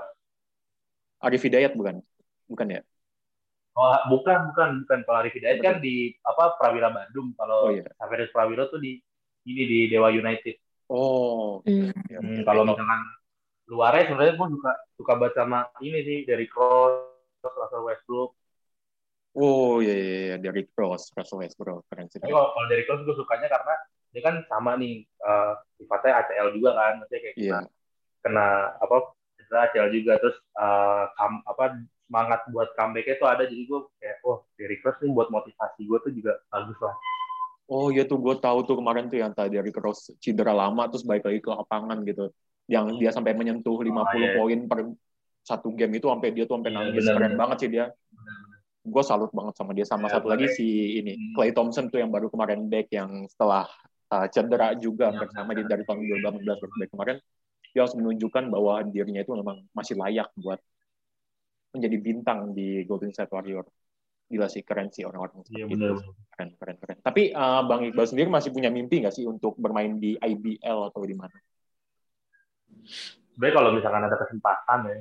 Arif 1.19 1.43
Hidayat 1.43 1.75
bukan? 1.75 1.99
Bukan 2.47 2.67
ya? 2.71 2.81
oh 3.77 3.93
bukan 4.09 4.55
bukan 4.55 4.69
bukan 4.87 4.99
kalau 5.05 5.17
Arif 5.21 5.35
Hidayat 5.35 5.59
kan 5.61 5.77
di 5.83 6.15
apa 6.23 6.55
Prawira 6.57 6.89
Bandung 6.89 7.35
Oh 7.35 7.37
kalau 7.37 7.59
iya. 7.75 7.85
Saveris 7.99 8.31
Prawiro 8.31 8.71
tuh 8.71 8.79
di 8.79 8.97
ini 9.45 9.63
di 9.67 9.79
Dewa 9.91 10.09
United 10.09 10.57
Oh. 10.87 11.59
Mm. 11.67 11.91
ya, 12.07 12.19
Hmm, 12.23 12.47
kalau 12.47 12.63
misalkan 12.63 13.01
luarnya 13.67 14.07
sebenarnya 14.07 14.39
gue 14.39 14.47
suka 14.55 14.71
suka 14.95 15.11
banget 15.19 15.33
sama 15.35 15.67
ini 15.83 15.99
sih 16.07 16.17
dari 16.23 16.47
Cross 16.47 17.03
Russell 17.43 17.83
Westbrook 17.83 18.36
Oh 19.37 19.77
iya, 19.85 19.93
iya, 19.93 20.17
iya. 20.33 20.35
dari 20.41 20.65
Cross, 20.65 21.13
Russell 21.13 21.45
Westbrook 21.45 21.85
keren 21.93 22.09
sih. 22.09 22.17
Kalau, 22.17 22.57
kalau 22.57 22.67
dari 22.67 22.83
Cross 22.89 23.05
gue 23.05 23.13
sukanya 23.13 23.45
karena 23.45 23.75
dia 24.09 24.21
kan 24.25 24.35
sama 24.49 24.73
nih 24.81 25.05
eh, 25.05 25.53
sifatnya 25.77 26.25
ACL 26.25 26.57
juga 26.57 26.73
kan, 26.73 26.91
maksudnya 26.97 27.21
kayak 27.21 27.35
Iya. 27.37 27.57
kena, 27.61 27.67
kena 28.25 28.47
apa 28.81 28.95
cedera 29.37 29.59
ACL 29.69 29.87
juga 29.93 30.17
terus 30.17 30.37
eh, 30.41 31.03
kam- 31.21 31.45
apa 31.45 31.63
semangat 32.07 32.41
buat 32.49 32.71
comeback-nya 32.73 33.15
tuh 33.21 33.29
ada 33.29 33.43
jadi 33.45 33.63
gue 33.67 33.79
kayak 34.01 34.17
oh 34.25 34.41
dari 34.57 34.75
Cross 34.81 34.97
nih 35.05 35.11
buat 35.13 35.29
motivasi 35.29 35.81
gue 35.85 35.97
tuh 36.01 36.11
juga 36.17 36.33
bagus 36.49 36.79
lah. 36.81 36.95
Oh 37.67 37.91
iya 37.91 38.07
tuh 38.07 38.17
gue 38.17 38.35
tahu 38.39 38.63
tuh 38.63 38.79
kemarin 38.79 39.11
tuh 39.11 39.19
yang 39.19 39.35
tadi 39.35 39.59
dari 39.59 39.69
Cross 39.69 40.17
cedera 40.23 40.55
lama 40.55 40.87
terus 40.89 41.03
balik 41.05 41.27
lagi 41.29 41.45
ke 41.45 41.49
lapangan 41.51 41.99
gitu. 42.07 42.31
Yang 42.65 42.85
dia 42.99 43.11
sampai 43.13 43.37
menyentuh 43.37 43.75
50 43.85 44.17
iya. 44.17 44.33
poin 44.33 44.59
per 44.65 44.79
satu 45.43 45.71
game 45.77 45.99
itu 45.99 46.07
sampai 46.09 46.31
dia 46.33 46.43
tuh 46.49 46.59
sampai 46.59 46.71
Iya, 46.73 46.77
nangis 46.79 47.03
benar, 47.05 47.13
keren 47.13 47.27
benar. 47.29 47.39
banget 47.43 47.57
sih 47.61 47.69
dia. 47.69 47.85
Gue 48.87 49.03
salut 49.03 49.27
banget 49.35 49.53
sama 49.59 49.71
dia. 49.75 49.83
Sama 49.83 50.07
Iya, 50.07 50.13
satu 50.17 50.27
lagi 50.31 50.47
si 50.47 50.67
ini 50.97 51.13
Hmm. 51.13 51.33
Clay 51.35 51.51
Thompson 51.51 51.91
tuh 51.91 51.99
yang 51.99 52.07
baru 52.07 52.31
kemarin 52.31 52.71
back 52.71 52.87
yang 52.89 53.27
setelah 53.27 53.67
uh, 54.09 54.27
cedera 54.31 54.71
juga 54.79 55.11
Iya, 55.11 55.19
bersama 55.19 55.51
di 55.51 55.63
dari 55.63 55.83
tahun 55.83 55.99
2018 56.23 56.63
baru 56.63 56.73
back 56.79 56.89
kemarin. 56.95 57.17
Dia 57.75 57.81
harus 57.83 57.95
menunjukkan 57.99 58.43
bahwa 58.47 58.73
dirinya 58.87 59.21
itu 59.21 59.31
memang 59.35 59.67
masih 59.75 59.99
layak 59.99 60.31
buat 60.39 60.57
menjadi 61.75 61.97
bintang 61.99 62.55
di 62.55 62.87
Golden 62.87 63.11
State 63.11 63.29
Warrior. 63.29 63.67
Gila 64.27 64.47
sih 64.47 64.63
keren 64.63 64.87
sih 64.89 65.03
orang-orang 65.03 65.43
Iya 65.51 65.67
itu. 65.67 65.99
keren 66.31 66.49
keren 66.55 66.75
keren. 66.79 66.97
Tapi 66.99 67.31
uh, 67.31 67.63
bang 67.63 67.91
Iqbal 67.91 68.07
sendiri 68.07 68.27
masih 68.27 68.51
punya 68.51 68.67
mimpi 68.67 69.03
nggak 69.03 69.13
sih 69.13 69.23
untuk 69.23 69.55
bermain 69.55 69.99
di 69.99 70.15
IBL 70.15 70.79
atau 70.89 71.03
di 71.03 71.15
mana? 71.15 71.35
Sebenarnya 73.35 73.55
kalau 73.55 73.69
misalkan 73.71 74.03
ada 74.03 74.17
kesempatan 74.17 74.79
ya, 74.89 74.97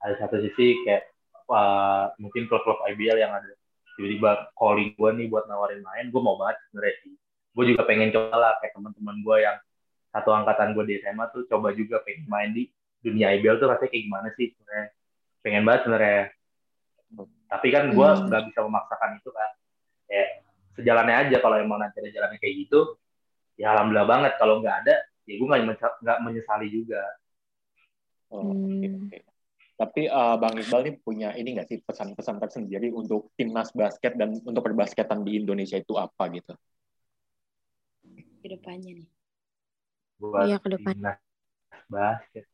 ada 0.00 0.14
satu 0.16 0.36
sisi 0.40 0.80
kayak 0.86 1.02
uh, 1.50 2.14
mungkin 2.16 2.46
klub-klub 2.46 2.78
IBL 2.94 3.18
yang 3.18 3.34
ada 3.34 3.50
tiba-tiba 3.98 4.48
calling 4.56 4.94
gue 4.96 5.10
nih 5.18 5.26
buat 5.28 5.44
nawarin 5.44 5.82
main 5.82 6.08
gue 6.08 6.22
mau 6.22 6.38
banget 6.40 6.56
sebenarnya 6.70 6.94
sih 7.04 7.12
gue 7.50 7.64
juga 7.74 7.82
pengen 7.84 8.08
coba 8.14 8.36
lah 8.38 8.52
kayak 8.62 8.72
teman-teman 8.72 9.16
gue 9.20 9.36
yang 9.42 9.56
satu 10.10 10.30
angkatan 10.32 10.72
gue 10.72 10.84
di 10.86 10.94
SMA 11.02 11.26
tuh 11.30 11.44
coba 11.46 11.74
juga 11.74 12.00
pengen 12.02 12.24
main 12.26 12.50
di 12.50 12.70
dunia 13.02 13.34
IBL 13.36 13.58
tuh 13.58 13.68
rasanya 13.68 13.90
kayak 13.90 14.04
gimana 14.06 14.28
sih 14.34 14.54
sebenarnya 14.54 14.86
pengen 15.40 15.62
banget 15.66 15.80
sebenarnya 15.84 16.22
tapi 17.50 17.68
kan 17.74 17.84
gue 17.90 18.08
Hmm. 18.08 18.24
nggak 18.30 18.42
bisa 18.48 18.60
memaksakan 18.62 19.10
itu 19.18 19.30
kan 19.34 19.50
ya 20.06 20.24
sejalannya 20.78 21.16
aja 21.26 21.36
kalau 21.42 21.56
emang 21.58 21.82
nanti 21.82 21.98
ada 21.98 22.10
jalannya 22.14 22.38
kayak 22.38 22.54
gitu 22.66 22.80
ya 23.58 23.74
alhamdulillah 23.74 24.08
banget 24.08 24.32
kalau 24.38 24.62
nggak 24.62 24.76
ada 24.86 24.94
ya 25.26 25.34
gue 25.36 25.46
nggak 25.46 25.62
nggak 26.02 26.18
menyesali 26.22 26.68
juga 26.70 27.02
Oh, 28.30 28.46
oke, 28.46 28.86
Hmm. 28.86 29.10
oke. 29.10 29.16
Tapi 29.80 30.04
eh, 30.04 30.34
Bang 30.36 30.60
Iqbal 30.60 30.80
nih 30.84 30.94
punya 31.00 31.32
ini 31.32 31.56
nggak 31.56 31.64
sih 31.64 31.80
pesan-pesan 31.80 32.36
tersendiri 32.36 32.92
untuk 32.92 33.32
timnas 33.32 33.72
basket 33.72 34.12
dan 34.12 34.36
untuk 34.36 34.60
perbasketan 34.60 35.24
di 35.24 35.40
Indonesia 35.40 35.80
itu 35.80 35.96
apa 35.96 36.28
gitu? 36.28 36.52
ke 38.40 38.48
depannya 38.48 39.04
nih. 39.04 39.08
buat 40.16 40.44
Iya, 40.48 40.56
ke 40.60 40.68
depan. 40.72 40.92
timnas 40.96 41.18
basket 41.88 42.44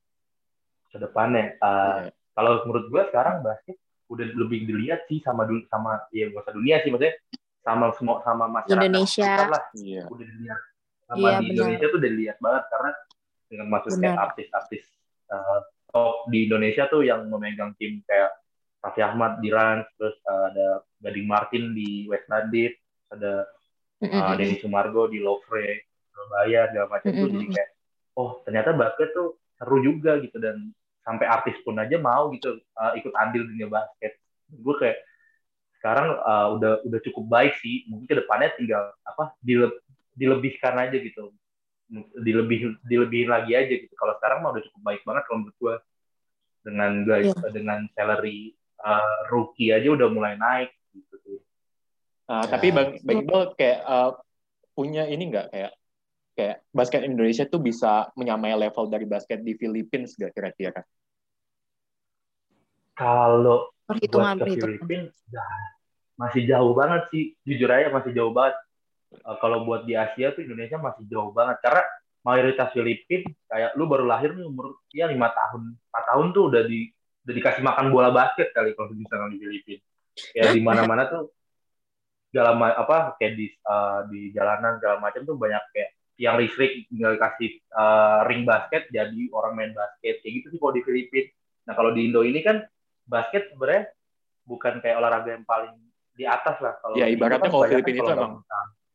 ke 0.87 0.97
depannya 0.99 1.59
uh, 1.59 2.07
Iya. 2.07 2.11
kalau 2.33 2.63
menurut 2.67 2.87
gue 2.91 3.03
sekarang 3.11 3.43
basket 3.43 3.75
udah 4.07 4.27
lebih 4.39 4.67
dilihat 4.67 5.07
sih 5.11 5.19
sama 5.19 5.43
dulu 5.47 5.67
sama 5.67 5.99
ya 6.11 6.31
usah 6.31 6.55
dunia 6.55 6.79
sih 6.83 6.95
maksudnya 6.95 7.15
sama 7.63 7.91
semua 7.99 8.23
sama 8.23 8.47
masyarakat 8.47 8.87
Indonesia. 8.87 9.31
kita 9.35 9.45
lah 9.51 9.63
Iya. 9.75 10.03
udah 10.07 10.27
dilihat 10.27 10.61
sama 11.07 11.19
Iya, 11.19 11.27
di 11.27 11.43
benar. 11.43 11.51
Indonesia 11.55 11.87
tuh 11.91 11.99
udah 11.99 12.11
dilihat 12.15 12.37
banget 12.39 12.65
karena 12.71 12.91
dengan 13.47 13.67
masuk 13.71 13.91
kayak 13.99 14.19
artis-artis 14.31 14.85
uh, 15.31 15.61
top 15.97 16.29
di 16.29 16.45
Indonesia 16.45 16.85
tuh 16.93 17.01
yang 17.09 17.25
memegang 17.33 17.73
tim 17.81 18.05
kayak 18.05 18.37
Raffi 18.85 19.01
Ahmad 19.01 19.41
di 19.41 19.49
Rans, 19.49 19.89
terus 19.97 20.15
uh, 20.29 20.53
ada 20.53 20.85
Gading 21.01 21.25
Martin 21.25 21.73
di 21.73 22.05
West 22.05 22.29
Bandit, 22.29 22.77
ada 23.09 23.49
uh. 24.05 24.37
Denny 24.37 24.61
Sumargo 24.61 25.09
di 25.09 25.25
Lovre, 25.25 25.89
Surabaya 26.13 26.69
segala 26.69 26.87
macam 26.93 27.11
tuh 27.11 27.29
Mm-mm. 27.33 27.35
jadi 27.41 27.47
kayak 27.57 27.71
oh 28.21 28.31
ternyata 28.45 28.77
basket 28.77 29.09
tuh 29.17 29.41
seru 29.57 29.81
juga 29.81 30.21
gitu 30.21 30.37
dan 30.37 30.71
sampai 31.01 31.27
artis 31.27 31.57
pun 31.65 31.81
aja 31.81 31.97
mau 31.97 32.29
gitu 32.37 32.61
uh, 32.77 32.93
ikut 32.99 33.13
andil 33.17 33.49
dunia 33.49 33.73
basket. 33.73 34.21
Gue 34.53 34.75
kayak 34.77 34.99
sekarang 35.81 36.19
uh, 36.19 36.47
udah 36.59 36.73
udah 36.83 37.01
cukup 37.07 37.25
baik 37.31 37.55
sih. 37.63 37.87
Mungkin 37.89 38.07
ke 38.07 38.17
depannya 38.23 38.53
tinggal 38.59 38.91
apa 39.07 39.33
dile- 39.41 39.81
dilebihkan 40.13 40.77
aja 40.77 40.97
gitu. 40.99 41.31
Dilebih 41.95 42.83
dilebihin 42.83 43.31
lagi 43.31 43.53
aja 43.55 43.73
gitu. 43.73 43.95
Kalau 43.95 44.15
sekarang 44.19 44.43
mah 44.43 44.51
udah 44.57 44.63
cukup 44.67 44.83
baik 44.83 45.03
banget 45.07 45.23
kalau 45.27 45.39
menurut 45.43 45.59
gue 45.59 45.75
dengan 46.67 46.93
guys 47.07 47.31
dengan 47.55 47.87
salary 47.95 48.59
uh, 48.83 49.31
rookie 49.31 49.71
aja 49.71 49.87
udah 49.87 50.09
mulai 50.11 50.35
naik 50.35 50.75
gitu 50.91 51.15
sih. 51.23 51.39
Uh, 52.27 52.43
Ya. 52.43 52.59
Tapi 52.59 52.67
Bang, 52.75 52.99
Bang 53.07 53.23
Iqbal 53.23 53.43
kayak 53.55 53.81
uh, 53.87 54.11
punya 54.75 55.07
ini 55.07 55.31
nggak 55.31 55.47
kayak 55.55 55.73
kayak 56.37 56.57
basket 56.75 57.07
Indonesia 57.07 57.49
tuh 57.49 57.63
bisa 57.63 58.13
menyamai 58.13 58.53
level 58.53 58.91
dari 58.93 59.09
basket 59.09 59.41
di 59.41 59.57
Philippines 59.57 60.13
gak 60.21 60.37
kira-kira? 60.37 60.85
Kalau 62.93 63.73
Perhitungan, 63.87 64.37
buat 64.37 64.45
ke 64.45 64.59
perhitungan. 64.61 65.09
Filipina 65.09 65.47
masih 66.17 66.43
jauh 66.49 66.73
banget 66.73 67.03
sih 67.13 67.25
jujur 67.45 67.69
aja 67.69 67.93
masih 67.93 68.13
jauh 68.17 68.33
banget 68.33 68.57
Eh, 69.23 69.37
kalau 69.41 69.65
buat 69.65 69.85
di 69.85 69.97
Asia 69.97 70.33
tuh 70.33 70.45
Indonesia 70.45 70.77
masih 70.77 71.05
jauh 71.09 71.33
banget. 71.33 71.59
Karena 71.65 71.83
mayoritas 72.27 72.75
Filipin 72.75 73.23
kayak 73.47 73.79
lu 73.79 73.87
baru 73.87 74.03
lahir 74.03 74.35
nih 74.35 74.43
umur 74.43 74.83
ya 74.91 75.07
lima 75.07 75.31
tahun 75.31 75.79
empat 75.79 76.05
tahun 76.11 76.27
tuh 76.35 76.43
udah 76.51 76.63
di 76.67 76.91
udah 77.23 77.35
dikasih 77.39 77.63
makan 77.63 77.87
bola 77.95 78.11
basket 78.11 78.51
kali 78.51 78.75
kalau 78.75 78.91
misalnya 78.91 79.31
di 79.31 79.39
Filipina 79.39 79.83
ya 80.35 80.51
di 80.51 80.59
mana-mana 80.59 81.07
tuh 81.07 81.31
dalam 82.35 82.59
apa 82.59 83.15
kayak 83.15 83.33
di 83.39 83.47
eh, 83.47 84.01
di 84.11 84.21
jalanan 84.35 84.83
segala 84.83 84.99
macam 84.99 85.23
tuh 85.23 85.39
banyak 85.39 85.63
kayak 85.71 85.91
yang 86.19 86.35
listrik 86.35 86.91
tinggal 86.91 87.15
kasih 87.15 87.63
eh, 87.63 88.19
ring 88.27 88.43
basket 88.43 88.91
jadi 88.91 89.23
orang 89.31 89.55
main 89.55 89.71
basket. 89.71 90.19
Kayak 90.27 90.33
gitu 90.43 90.47
sih 90.51 90.59
kalau 90.59 90.75
di 90.75 90.83
Filipina 90.83 91.31
nah 91.67 91.75
kalau 91.75 91.91
di 91.95 92.11
Indo 92.11 92.23
ini 92.27 92.43
kan 92.43 92.63
basket 93.07 93.55
sebenarnya 93.55 93.91
bukan 94.47 94.79
kayak 94.83 94.99
olahraga 94.99 95.31
yang 95.35 95.47
paling 95.47 95.75
di 96.15 96.27
atas 96.27 96.59
lah. 96.59 96.75
Kalau 96.83 96.99
Ya, 96.99 97.07
Indo 97.07 97.23
ibaratnya 97.23 97.39
kan 97.47 97.51
kalau 97.55 97.65
Filipina 97.71 97.99
itu 98.03 98.11
emang- 98.19 98.43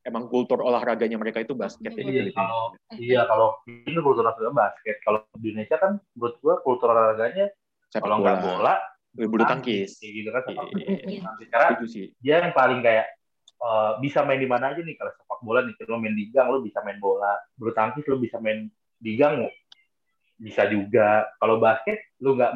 Emang 0.01 0.25
kultur 0.33 0.65
olahraganya 0.65 1.13
mereka 1.21 1.45
itu 1.45 1.53
basket 1.53 1.93
ya 1.93 2.01
di 2.01 2.09
Iya, 2.09 2.21
Filipina. 2.25 2.41
kalau 2.41 2.61
iya 2.97 3.21
kalau 3.29 3.47
ini 3.69 3.99
kultur 4.01 4.25
olahraga 4.25 4.49
basket 4.49 4.97
kalau 5.05 5.21
di 5.37 5.53
Indonesia 5.53 5.77
kan 5.77 6.01
menurut 6.17 6.35
gua 6.41 6.55
kultur 6.65 6.89
olahraganya 6.89 7.53
Sepak 7.93 8.01
kalau 8.09 8.15
nggak 8.25 8.37
bola 8.41 8.73
bulu 9.13 9.43
tangkis. 9.45 10.01
gitu 10.01 10.29
kan 10.33 10.41
sepak 10.41 10.63
Iya, 10.73 10.97
iya. 11.05 11.21
Tangkis. 11.21 11.47
karena 11.53 11.67
Itu 11.77 11.85
sih. 11.85 12.05
dia 12.17 12.41
yang 12.41 12.53
paling 12.57 12.81
kayak 12.81 13.05
eh, 13.61 13.91
bisa 14.01 14.25
main 14.25 14.41
di 14.41 14.49
mana 14.49 14.73
aja 14.73 14.81
nih 14.81 14.97
kalau 14.97 15.11
sepak 15.13 15.39
bola 15.45 15.59
nih 15.61 15.73
kalau 15.77 16.01
main 16.01 16.15
di 16.17 16.25
gang 16.33 16.49
lo 16.49 16.65
bisa 16.65 16.81
main 16.81 16.97
bola 16.97 17.37
bulu 17.53 17.69
tangkis 17.69 18.01
lo 18.09 18.17
bisa 18.17 18.41
main 18.41 18.65
di 18.97 19.13
gang 19.13 19.45
bisa 20.41 20.65
juga 20.65 21.29
kalau 21.37 21.61
basket 21.61 22.01
lo 22.25 22.33
nggak 22.33 22.51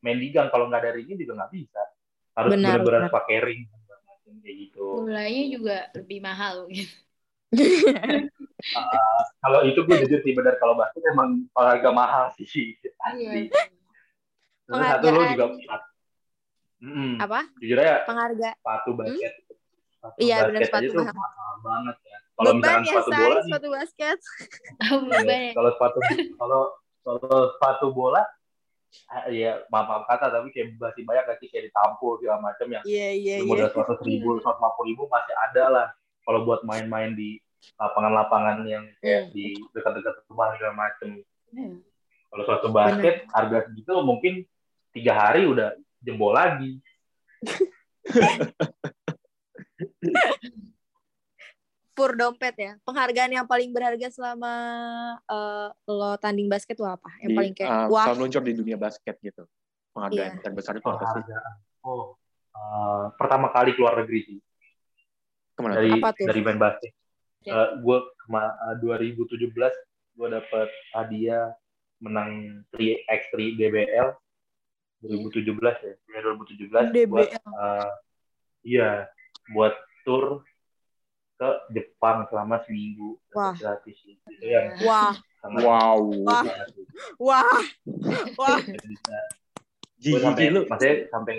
main 0.00 0.16
di 0.16 0.28
gang 0.32 0.48
kalau 0.48 0.72
nggak 0.72 0.80
ada 0.80 0.90
ringnya 0.96 1.20
juga 1.20 1.44
nggak 1.44 1.52
bisa 1.52 1.82
harus 2.32 2.56
Benar, 2.56 2.80
benar-benar 2.80 3.02
benar. 3.04 3.12
pakai 3.12 3.36
ring 3.44 3.68
kayak 4.42 4.56
gitu 4.68 4.84
Bolanya 5.02 5.44
juga 5.50 5.76
lebih 5.94 6.18
mahal 6.20 6.54
gitu. 6.70 6.94
Eh, 8.66 9.22
kalau 9.38 9.62
itu 9.62 9.78
gue 9.78 9.96
jujur 10.02 10.20
sih 10.26 10.32
benar 10.34 10.58
kalau 10.58 10.74
basket 10.74 10.98
emang 11.12 11.44
olahraga 11.54 11.92
mahal 11.94 12.24
sih 12.34 12.42
asli 12.42 12.74
Iya. 13.46 13.52
Terus 14.66 14.86
satu 14.90 15.06
lo 15.12 15.22
juga. 15.30 15.44
Mm-mm. 16.82 17.20
Apa? 17.22 17.46
jujur 17.62 17.78
aja 17.78 18.02
Pengharga. 18.08 18.50
sepatu 18.58 18.90
basket 18.96 19.32
sepatu 19.92 20.16
Iya, 20.18 20.36
benar, 20.44 20.50
basket 20.50 20.66
sepatu 20.66 20.82
aja 20.82 20.88
tuh 20.90 21.04
mahal. 21.04 21.14
mahal 21.14 21.52
banget 21.62 21.96
ya 22.02 22.16
kalau 22.36 22.50
misalkan 22.52 22.82
ya, 22.82 22.90
sepatu 22.90 23.10
bola 23.12 23.28
nih 23.32 23.44
sepatu 23.46 23.68
basket. 23.70 24.18
Iya, 25.06 25.36
ya. 25.36 25.52
kalau 25.54 25.70
sepatu 25.76 25.98
kalau 26.36 26.62
kalau 27.06 27.38
sepatu 27.54 27.86
bola 27.94 28.22
ya 29.30 29.62
maaf 29.68 29.86
maaf 29.86 30.02
kata 30.08 30.30
tapi 30.30 30.48
kayak 30.50 30.78
masih 30.78 31.02
banyak 31.04 31.24
gak 31.26 31.38
sih 31.42 31.48
kayak 31.50 31.70
ditampul 31.70 32.16
segala 32.18 32.38
macam 32.40 32.66
yang 32.70 32.82
Iya, 32.82 33.08
iya, 33.12 33.34
lu 33.38 33.44
iya. 33.44 33.50
modal 33.50 33.68
seratus 33.70 33.98
ribu 34.02 34.40
seratus 34.40 34.58
lima 34.58 34.70
puluh 34.74 34.86
ribu 34.90 35.02
masih 35.06 35.34
ada 35.36 35.64
lah 35.68 35.86
kalau 36.24 36.40
buat 36.42 36.60
main-main 36.62 37.14
di 37.14 37.38
lapangan-lapangan 37.78 38.56
yang 38.64 38.84
kayak 38.98 39.28
Hmm. 39.28 39.32
di 39.34 39.46
dekat-dekat 39.74 40.14
rumah 40.30 40.54
segala 40.54 40.74
macam 40.74 41.08
Iya. 41.52 41.70
kalau 42.30 42.42
sepatu 42.44 42.68
basket 42.70 43.16
harga 43.30 43.58
segitu 43.70 43.92
mungkin 44.02 44.32
tiga 44.90 45.12
hari 45.14 45.46
udah 45.46 45.76
jebol 46.00 46.32
lagi 46.32 46.80
Pur 51.96 52.12
dompet 52.12 52.52
ya. 52.54 52.72
Penghargaan 52.84 53.32
yang 53.32 53.46
paling 53.48 53.72
berharga 53.72 54.12
selama 54.12 54.52
eh, 55.24 55.68
lo 55.88 56.20
tanding 56.20 56.46
basket 56.46 56.76
tuh 56.76 56.84
apa? 56.84 57.08
Yang 57.24 57.30
Di, 57.32 57.36
paling 57.40 57.52
kayak 57.56 57.70
uh, 57.72 57.86
wah, 57.88 58.06
meluncur 58.12 58.44
di 58.44 58.52
dunia 58.52 58.76
basket 58.76 59.16
gitu. 59.18 59.48
Penghargaan 59.96 60.36
Iya. 60.36 60.42
terbesar 60.44 60.76
itu 60.76 60.84
apa 60.84 61.04
sih? 61.08 61.24
oh 61.80 62.12
eh, 62.52 63.04
pertama 63.16 63.48
kali 63.48 63.72
keluar 63.72 63.96
negeri 63.96 64.20
sih 64.22 64.38
Ke 65.54 65.60
mana? 65.64 65.80
dari 65.80 65.96
Apa 65.96 66.12
tuh? 66.12 66.26
dari 66.28 66.40
main 66.44 66.60
basket. 66.60 66.92
Ya. 67.40 67.78
gue 67.78 67.98
kema 68.26 68.42
eh, 68.74 68.76
2017 68.84 69.56
gue 70.16 70.28
dapet 70.28 70.68
hadiah 70.92 71.54
menang 71.96 72.60
3x3 72.74 73.32
DBL 73.56 74.08
2017 75.00 75.46
ya, 75.80 75.94
ya 75.94 76.20
2017 76.20 76.68
buat 76.68 76.86
DBL. 76.90 77.40
eh, 77.40 77.90
iya 78.66 79.06
buat 79.48 79.72
tour 80.02 80.42
ke 81.36 81.48
Jepang 81.70 82.24
selama 82.26 82.60
seminggu 82.64 83.20
Wah. 83.32 83.52
gratis 83.52 83.96
itu 84.02 84.30
yang 84.40 84.72
Wah, 84.82 85.12
Wow. 85.46 86.10
Wah. 86.26 86.42
wah, 87.22 87.60
wah. 88.34 88.58
Sampai 90.18 90.50
lu. 90.50 90.66
maksudnya 90.66 91.06
sampai 91.06 91.32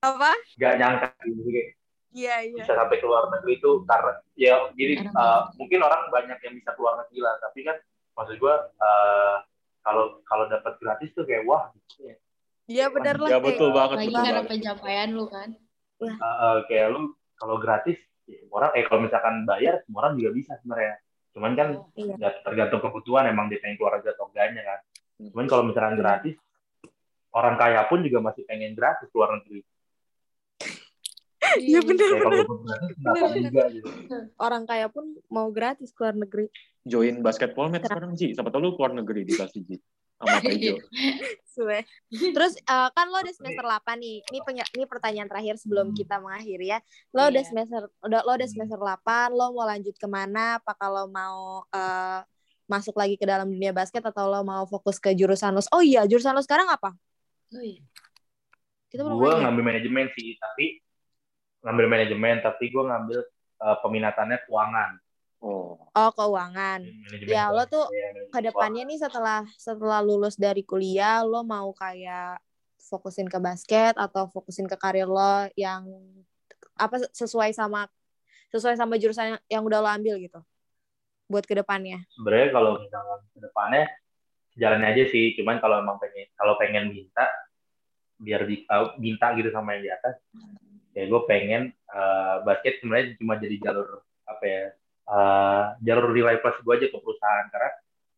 Apa? 0.00 0.30
nggak 0.56 0.74
nyangka 0.74 1.08
gitu 1.22 1.40
kayak 1.46 1.68
Iya, 2.10 2.42
iya. 2.42 2.58
bisa 2.58 2.74
sampai 2.74 2.98
keluar 2.98 3.30
negeri 3.30 3.62
itu 3.62 3.86
karena 3.86 4.18
ya 4.34 4.58
gini 4.74 4.98
uh, 5.06 5.46
mungkin 5.54 5.78
orang 5.78 6.10
banyak 6.10 6.42
yang 6.42 6.58
bisa 6.58 6.74
keluar 6.74 6.98
negeri 6.98 7.22
lah 7.22 7.38
tapi 7.38 7.62
kan 7.62 7.78
maksud 8.18 8.34
gue 8.34 8.54
uh, 8.82 9.36
kalau 9.86 10.18
kalau 10.26 10.50
dapat 10.50 10.74
gratis 10.82 11.14
tuh 11.14 11.22
kayak 11.22 11.46
wah 11.46 11.70
gitu 11.70 12.10
ya. 12.10 12.16
Iya 12.66 12.86
benar 12.90 13.14
lah. 13.18 13.30
Ya 13.30 13.38
betul 13.38 13.70
banget, 13.70 13.96
Lagi 14.02 14.06
betul 14.10 14.22
karena 14.26 14.34
banget. 14.42 14.50
pencapaian 14.50 15.08
lu 15.14 15.24
kan. 15.30 15.48
Uh, 16.02 16.06
uh, 16.26 16.56
kayak 16.66 16.86
lu 16.90 17.14
kalau 17.38 17.56
gratis 17.62 17.98
ya, 18.30 18.38
orang 18.48 18.70
eh 18.72 18.86
kalau 18.86 19.00
misalkan 19.02 19.42
bayar 19.42 19.82
semua 19.82 20.06
orang 20.06 20.14
juga 20.14 20.30
bisa 20.30 20.54
sebenarnya 20.62 20.94
cuman 21.30 21.52
kan 21.54 21.68
Iya. 21.94 22.14
ya 22.18 22.28
tergantung 22.42 22.80
kebutuhan 22.80 23.26
emang 23.26 23.46
dia 23.46 23.58
pengen 23.58 23.74
keluarga 23.74 24.10
atau 24.10 24.30
enggaknya 24.30 24.62
kan 24.62 24.78
cuman 25.30 25.46
kalau 25.46 25.62
misalkan 25.66 25.94
gratis 25.94 26.34
orang 27.30 27.54
kaya 27.54 27.86
pun 27.86 28.02
juga 28.02 28.18
masih 28.20 28.42
pengen 28.44 28.74
gratis 28.74 29.10
keluar 29.10 29.34
negeri 29.34 29.62
Iya 31.58 31.82
benar. 31.82 32.08
kenapa 32.14 32.46
Bener, 32.46 32.78
bener. 33.26 33.42
juga 33.42 33.64
gitu 33.74 33.88
Orang 34.38 34.62
kaya 34.64 34.86
pun 34.86 35.18
mau 35.26 35.50
gratis 35.50 35.90
keluar 35.90 36.14
negeri. 36.14 36.46
Join 36.86 37.20
basketball 37.20 37.66
match 37.66 37.90
sekarang 37.90 38.14
Ji. 38.14 38.38
Siapa 38.38 38.54
tahu 38.54 38.60
lu 38.62 38.70
keluar 38.78 38.94
negeri 38.94 39.26
di 39.26 39.34
kasih 39.34 39.66
Ji. 39.66 39.76
Sama 40.20 40.36
Tejo. 40.44 40.76
Terus 42.36 42.54
eh, 42.56 42.88
kan 42.92 43.06
lo 43.08 43.18
udah 43.18 43.34
semester 43.34 43.64
8 43.64 43.96
nih. 43.96 44.16
Ini 44.22 44.38
penya- 44.40 44.70
ini 44.72 44.84
pertanyaan 44.84 45.26
terakhir 45.26 45.56
sebelum 45.56 45.92
kita 45.92 46.20
mengakhiri 46.20 46.70
ya. 46.70 46.78
Lo 47.10 47.26
udah 47.26 47.40
Iya. 47.40 47.48
semester 47.48 47.80
udah 48.00 48.20
lo 48.22 48.32
udah 48.36 48.48
semester 48.48 48.78
8, 48.78 49.28
lo 49.32 49.52
mau 49.52 49.64
lanjut 49.64 49.96
ke 49.96 50.06
mana? 50.06 50.60
Apakah 50.60 50.88
lo 50.88 51.04
mau 51.06 51.64
eh, 51.68 52.20
masuk 52.64 52.94
lagi 52.94 53.16
ke 53.16 53.24
dalam 53.24 53.50
dunia 53.50 53.72
basket 53.72 54.00
atau 54.00 54.28
lo 54.28 54.40
mau 54.40 54.62
fokus 54.64 54.96
ke 54.96 55.10
jurusan 55.10 55.52
lo? 55.52 55.60
Oh 55.72 55.82
iya, 55.82 56.04
jurusan 56.04 56.32
lo 56.32 56.40
sekarang 56.40 56.68
apa? 56.68 56.92
Oh 57.50 57.64
iya. 57.64 57.82
Kita 58.88 59.02
belum 59.02 59.16
gue 59.16 59.28
nanya. 59.28 59.42
ngambil 59.46 59.64
manajemen 59.64 60.06
sih 60.14 60.34
tapi 60.36 60.82
ngambil 61.62 61.86
manajemen 61.86 62.36
tapi 62.40 62.64
gue 62.68 62.82
ngambil 62.82 63.20
uh, 63.60 63.76
peminatannya 63.82 64.38
keuangan 64.48 64.90
Oh, 65.40 65.80
Oh, 65.96 66.10
keuangan. 66.12 66.84
manajemen 66.84 67.32
Ya, 67.32 67.48
lo 67.48 67.64
tuh 67.64 67.88
Iya, 67.88 68.12
manajemen 68.12 68.28
Ke 68.30 68.38
depannya 68.44 68.82
nih 68.86 68.98
setelah 69.00 69.40
setelah 69.56 70.00
lulus 70.04 70.36
dari 70.36 70.62
kuliah, 70.62 71.24
lo 71.24 71.40
mau 71.42 71.72
kayak 71.72 72.38
fokusin 72.78 73.26
ke 73.30 73.38
basket 73.40 73.94
atau 73.96 74.28
fokusin 74.28 74.66
ke 74.66 74.76
karir 74.76 75.06
lo 75.06 75.46
yang 75.54 75.86
apa 76.74 76.96
sesuai 77.12 77.52
sama 77.54 77.86
sesuai 78.50 78.74
sama 78.74 78.98
jurusan 78.98 79.36
yang, 79.36 79.40
yang 79.46 79.62
udah 79.62 79.78
lo 79.78 79.88
ambil 79.88 80.18
gitu 80.18 80.40
buat 81.30 81.46
ke 81.46 81.54
depannya. 81.54 82.02
sebenarnya 82.18 82.50
kalau 82.50 82.82
misalnya 82.82 83.16
ke 83.30 83.38
depannya 83.38 83.84
jalan 84.58 84.82
aja 84.82 85.02
sih 85.06 85.38
cuman 85.38 85.62
kalau 85.62 85.78
emang 85.78 86.02
pengen 86.02 86.26
kalau 86.34 86.58
pengen 86.58 86.90
minta 86.90 87.30
biar 88.18 88.42
di 88.44 88.66
uh, 88.66 88.98
minta 88.98 89.32
gitu 89.38 89.54
sama 89.54 89.78
yang 89.78 89.82
di 89.86 89.90
atas 89.94 90.14
ya 90.92 91.06
gue 91.06 91.20
pengen 91.30 91.70
uh, 91.94 92.42
basket 92.42 92.82
sebenarnya 92.82 93.14
cuma 93.22 93.38
jadi 93.38 93.56
jalur 93.62 94.02
apa 94.26 94.44
ya 94.44 94.64
uh, 95.10 95.74
jalur 95.82 96.14
nilai 96.14 96.38
plus 96.38 96.54
gue 96.62 96.72
aja 96.78 96.86
ke 96.86 96.98
perusahaan 96.98 97.46
karena 97.50 97.70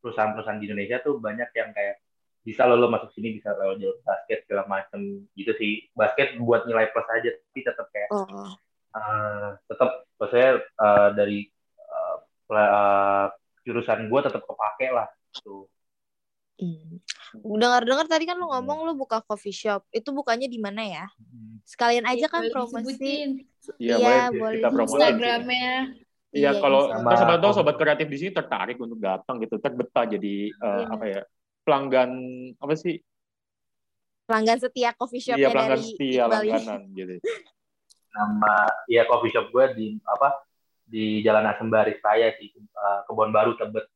perusahaan-perusahaan 0.05 0.61
di 0.61 0.67
Indonesia 0.69 1.01
tuh 1.01 1.17
banyak 1.17 1.49
yang 1.57 1.73
kayak 1.73 1.99
bisa 2.43 2.67
lo, 2.67 2.75
lo 2.75 2.91
masuk 2.91 3.09
sini 3.15 3.39
bisa 3.39 3.55
lewat 3.55 3.79
jalur 3.79 3.99
basket 4.03 4.39
segala 4.45 4.67
macem 4.67 5.25
gitu 5.39 5.55
sih 5.57 5.87
basket 5.95 6.35
buat 6.43 6.67
nilai 6.67 6.91
plus 6.91 7.07
aja 7.07 7.31
tapi 7.33 7.61
tetap 7.63 7.87
kayak 7.95 8.09
Oh. 8.11 8.51
uh, 8.93 9.57
tetap 9.71 10.05
maksudnya 10.21 10.61
uh, 10.77 11.11
dari 11.17 11.49
uh, 11.89 12.17
uh, 12.53 13.27
jurusan 13.63 14.11
gue 14.11 14.21
tetap 14.27 14.43
kepake 14.43 14.91
lah 14.91 15.07
gitu. 15.33 15.71
Hmm. 16.61 17.01
Dengar-dengar 17.33 18.07
tadi 18.07 18.29
kan 18.29 18.37
lo 18.39 18.53
ngomong 18.53 18.85
lo 18.87 18.93
buka 18.95 19.25
coffee 19.25 19.55
shop. 19.55 19.83
Itu 19.91 20.13
bukanya 20.13 20.47
di 20.47 20.61
mana 20.61 20.85
ya? 20.85 21.07
Sekalian 21.65 22.05
aja 22.07 22.29
kan 22.29 22.45
Boleh 22.45 22.53
promosi. 22.55 23.41
iya 23.81 23.97
Iya, 23.99 24.19
boleh 24.31 24.39
boleh. 24.39 24.55
kita 24.61 24.69
promosi. 24.71 24.95
Instagramnya. 25.01 25.75
Iya, 26.33 26.51
Iya, 26.51 26.61
kalau 26.61 26.89
ntar 26.89 27.13
siapa 27.15 27.37
tahu 27.37 27.53
Sama- 27.53 27.59
sobat 27.63 27.77
kreatif 27.77 28.09
di 28.09 28.17
sini 28.17 28.31
tertarik 28.33 28.77
untuk 28.77 28.97
datang 28.97 29.37
gitu, 29.39 29.57
terbetah 29.57 30.05
jadi 30.07 30.35
Iya. 30.49 30.85
apa 30.89 31.05
ya 31.07 31.21
pelanggan 31.63 32.11
apa 32.57 32.75
sih? 32.75 32.97
Pelanggan 34.25 34.59
setia 34.59 34.91
coffee 34.93 35.21
Iya 35.21 35.29
shopnya 35.37 35.49
pelanggan 35.51 35.77
dari 35.77 35.87
setia 35.87 36.23
Iqbal 36.23 36.33
ini. 36.33 36.51
langganan 36.51 36.81
gitu. 36.91 37.15
nama 38.13 38.55
ya 38.87 39.03
coffee 39.05 39.29
shop 39.29 39.49
gue 39.49 39.65
di 39.73 39.87
apa 40.03 40.37
di 40.85 41.21
Jalan 41.21 41.49
Asembari 41.49 41.97
Raya 41.97 42.37
sih 42.37 42.53
uh, 42.71 43.01
Kebon 43.05 43.33
Baru 43.33 43.57
Tebet 43.57 43.89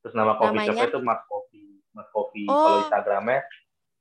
terus 0.00 0.12
nama 0.12 0.36
coffee 0.36 0.56
Namanya? 0.56 0.72
shopnya 0.72 0.88
itu 0.88 1.00
Mas 1.02 1.20
Coffee 1.24 1.68
Mas 1.92 2.08
Coffee 2.08 2.48
Oh. 2.48 2.56
kalau 2.56 2.78
Instagramnya 2.82 3.40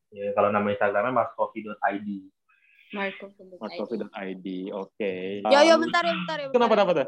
ya 0.10 0.32
kalau 0.32 0.50
nama 0.50 0.68
Instagramnya 0.68 1.12
mascoffee.id 1.14 2.08
Marco. 2.88 3.28
Matcoffee.id. 3.60 4.48
Oke. 4.72 5.12
Yo 5.44 5.60
yo 5.62 5.76
Um, 5.76 5.84
bentar 5.84 6.00
ya 6.02 6.16
bentar 6.16 6.38
ya. 6.40 6.48
Kenapa 6.48 6.72
bentar. 6.72 6.80
dapat 6.80 6.94
tuh? 6.96 7.08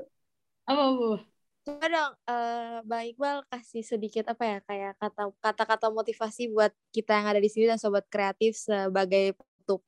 Apa 0.70 0.86
bu? 0.94 1.18
Coba 1.66 1.86
dong, 1.90 2.14
eh, 2.30 2.78
Bang 2.86 3.06
Iqbal 3.10 3.42
kasih 3.50 3.82
sedikit 3.82 4.30
apa 4.30 4.44
ya 4.46 4.58
kayak 4.70 4.94
kata 5.02 5.34
kata-kata 5.42 5.90
motivasi 5.90 6.54
buat 6.54 6.70
kita 6.94 7.18
yang 7.18 7.28
ada 7.34 7.42
di 7.42 7.50
sini 7.50 7.66
dan 7.66 7.82
sobat 7.82 8.06
kreatif 8.06 8.54
sebagai 8.54 9.34
penutup 9.34 9.82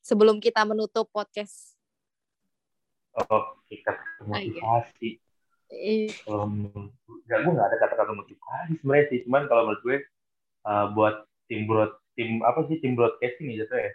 sebelum 0.00 0.40
kita 0.40 0.64
menutup 0.64 1.12
podcast. 1.12 1.76
oh 3.14 3.60
kita 3.68 3.94
motivasi. 4.24 5.20
Eh, 5.70 6.08
kalau 6.24 6.48
nggak 6.48 7.38
gue 7.44 7.52
nggak 7.52 7.68
ada 7.68 7.78
kata-kata 7.84 8.12
motivasi 8.16 8.72
sebenarnya 8.80 9.06
sih 9.12 9.20
cuman 9.28 9.42
kalau 9.46 9.62
menurut 9.70 9.82
gue 9.86 9.96
uh, 10.66 10.86
buat 10.92 11.16
tim 11.46 11.68
broad 11.68 11.92
tim 12.18 12.42
apa 12.42 12.64
sih 12.66 12.80
tim 12.80 12.96
broadcasting 12.96 13.54
gitu 13.54 13.70
ya? 13.76 13.90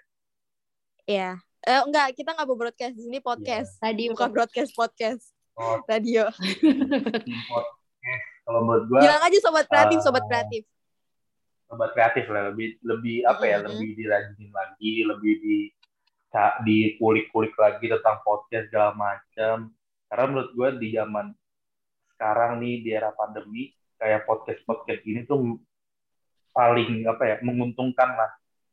Ya, 1.09 1.29
eh, 1.65 1.81
enggak 1.83 2.13
kita 2.13 2.37
nggak 2.37 2.47
mau 2.47 2.57
broadcast 2.57 2.93
di 2.95 3.01
sini 3.09 3.17
podcast, 3.17 3.81
Tadi 3.81 4.13
bukan 4.13 4.29
broadcast 4.29 4.77
podcast 4.77 5.38
radio. 5.85 6.23
kalau 8.43 8.59
menurut 8.65 8.85
gue 8.87 8.99
Bilang 9.03 9.21
aja 9.21 9.37
sobat 9.43 9.65
kreatif, 9.67 9.99
eh, 9.99 10.03
sobat 10.03 10.23
kreatif. 10.25 10.63
sobat 11.69 11.91
kreatif 11.93 12.25
lah 12.33 12.49
lebih 12.49 12.81
lebih 12.81 13.21
apa 13.23 13.45
ya 13.45 13.61
Mhm. 13.61 13.65
lebih 13.69 13.89
dirajinin 13.93 14.49
lagi 14.49 14.93
lebih 15.05 15.33
di 15.37 15.57
dikulik-kulik 16.63 17.53
lagi 17.53 17.85
tentang 17.85 18.21
podcast 18.21 18.69
segala 18.69 18.93
macam 18.93 19.69
karena 20.05 20.25
menurut 20.25 20.51
gue 20.53 20.69
di 20.77 20.87
zaman 20.93 21.29
sekarang 22.13 22.57
nih 22.57 22.81
di 22.81 22.89
era 22.89 23.13
pandemi 23.13 23.69
kayak 23.97 24.25
podcast 24.25 24.61
podcast 24.65 25.01
ini 25.05 25.25
tuh 25.25 25.61
paling 26.49 27.05
apa 27.05 27.23
ya 27.25 27.35
menguntungkan 27.45 28.17
lah 28.17 28.31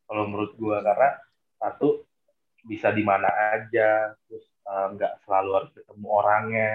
kalau 0.09 0.25
menurut 0.29 0.57
gue 0.57 0.77
karena 0.81 1.11
satu 1.57 2.05
bisa 2.65 2.89
di 2.93 3.05
mana 3.05 3.29
aja 3.53 4.17
terus 4.25 4.45
eh, 4.67 4.87
nggak 4.93 5.13
selalu 5.23 5.51
harus 5.55 5.71
ketemu 5.73 6.07
orangnya 6.09 6.73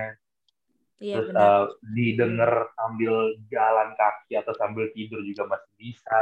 Iya 0.98 1.16
terus 1.18 1.30
benar. 1.30 1.42
eh, 1.42 1.66
didengar 1.92 2.52
sambil 2.72 3.14
jalan 3.48 3.90
kaki 3.94 4.34
atau 4.36 4.54
sambil 4.54 4.86
tidur 4.92 5.20
juga 5.22 5.44
masih 5.48 5.72
bisa 5.76 6.20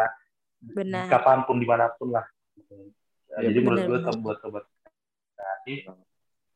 Benar. 0.59 1.07
kapan 1.07 1.43
pun 1.43 1.57
di 1.57 1.67
mana 1.67 1.91
pun 1.93 2.11
lah 2.11 2.23
gitu. 2.55 2.91
Iya, 3.29 3.51
jadi 3.51 3.59
menurut 3.59 3.83
gue 3.85 4.19
buat 4.19 4.37
sobat 4.39 4.65
kreatif 5.33 5.79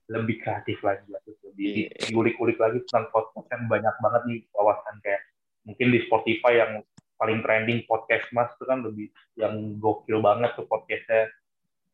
lebih 0.06 0.36
kreatif 0.40 0.78
lagi 0.82 1.08
lah 1.08 1.20
terus 1.22 1.40
lebih 1.44 1.64
Iya. 1.64 1.76
di- 1.76 2.12
diulik-ulik 2.12 2.58
lagi 2.58 2.80
tentang 2.84 3.08
podcast 3.10 3.48
kan 3.48 3.62
banyak 3.66 3.96
banget 3.98 4.22
nih 4.26 4.40
wawasan 4.52 4.96
kayak 5.00 5.22
mungkin 5.64 5.88
di 5.90 6.00
Spotify 6.04 6.54
yang 6.60 6.72
paling 7.16 7.40
trending 7.40 7.84
podcast 7.86 8.28
mas 8.32 8.52
itu 8.52 8.64
kan 8.64 8.84
lebih 8.84 9.08
yang 9.36 9.54
gokil 9.80 10.20
banget 10.20 10.52
tuh 10.56 10.66
podcastnya 10.66 11.32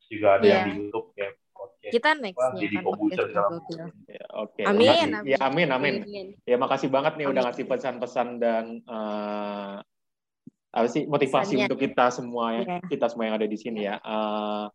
juga 0.06 0.38
ada 0.38 0.44
Iya. 0.44 0.50
yang 0.52 0.64
di 0.64 0.72
YouTube 0.80 1.08
kayak 1.14 1.34
podcast 1.60 1.92
Kita 1.92 2.10
Wah, 2.10 2.18
nextnya 2.18 2.60
jadi 2.60 2.76
kan 2.76 2.84
komputer. 2.86 3.28
Ya, 4.08 4.26
Oke. 4.34 4.62
Amin, 4.64 4.88
makasih. 4.88 5.04
amin. 5.12 5.28
Ya 5.28 5.38
amin 5.42 5.68
amin. 5.70 5.96
Amin. 6.02 6.28
Ya 6.44 6.56
makasih 6.56 6.88
banget 6.88 7.14
nih 7.16 7.28
udah 7.28 7.36
Amin. 7.36 7.48
ngasih 7.52 7.66
pesan-pesan 7.68 8.28
dan 8.40 8.66
eh, 8.80 9.76
apa 10.70 10.86
sih 10.86 11.04
motivasi 11.04 11.58
Pesannya. 11.58 11.66
untuk 11.68 11.80
kita 11.82 12.06
semua 12.10 12.46
ya 12.54 12.62
Iya. 12.64 12.78
kita 12.88 13.06
semua 13.10 13.26
yang 13.26 13.36
ada 13.36 13.50
di 13.50 13.58
sini 13.58 13.84
ya. 13.84 13.98
Eh, 13.98 14.66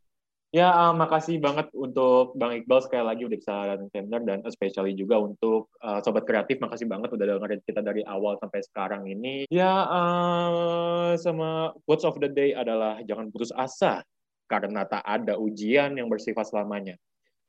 ya 0.53 0.69
eh, 0.71 0.93
makasih 0.93 1.39
banget 1.39 1.71
untuk 1.71 2.35
Bang 2.35 2.51
Iqbal 2.53 2.83
sekali 2.83 3.05
lagi 3.07 3.23
udah 3.23 3.39
bisa 3.39 3.55
datang 3.75 3.89
seminar 3.91 4.23
dan 4.23 4.39
especially 4.43 4.95
juga 4.95 5.19
untuk 5.19 5.71
eh, 5.79 5.99
sobat 6.03 6.27
kreatif 6.27 6.59
makasih 6.59 6.87
banget 6.87 7.11
udah 7.11 7.27
dengerin 7.27 7.63
kita 7.63 7.79
dari 7.79 8.03
awal 8.05 8.35
sampai 8.39 8.59
sekarang 8.63 9.07
ini. 9.07 9.47
Ya 9.51 9.71
eh, 9.87 11.11
sama 11.19 11.71
quotes 11.87 12.03
of 12.03 12.19
the 12.19 12.27
day 12.27 12.51
adalah 12.53 12.99
jangan 13.03 13.31
putus 13.31 13.55
asa 13.55 14.03
karena 14.47 14.85
tak 14.85 15.03
ada 15.03 15.37
ujian 15.37 15.97
yang 15.97 16.09
bersifat 16.09 16.49
selamanya. 16.49 16.97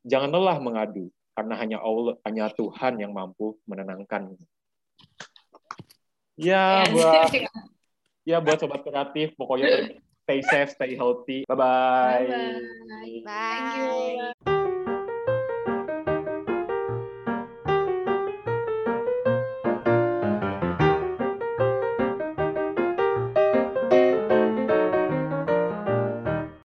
Jangan 0.05 0.31
lelah 0.31 0.57
mengadu 0.61 1.09
karena 1.35 1.53
hanya 1.59 1.77
Allah 1.83 2.15
hanya 2.23 2.47
Tuhan 2.53 3.01
yang 3.01 3.11
mampu 3.11 3.59
menenangkan. 3.67 4.33
Ya 6.35 6.83
buat 6.91 7.31
ya 8.29 8.37
buat 8.39 8.57
sobat 8.59 8.83
kreatif 8.83 9.35
pokoknya 9.35 9.99
stay 10.25 10.41
safe, 10.41 10.73
stay 10.73 10.97
healthy. 10.97 11.45
Bye 11.45 11.55
bye. 11.55 12.25
Bye-bye. 12.25 13.21
Bye. 13.21 13.23
Thank 13.25 14.47
you. 14.49 14.54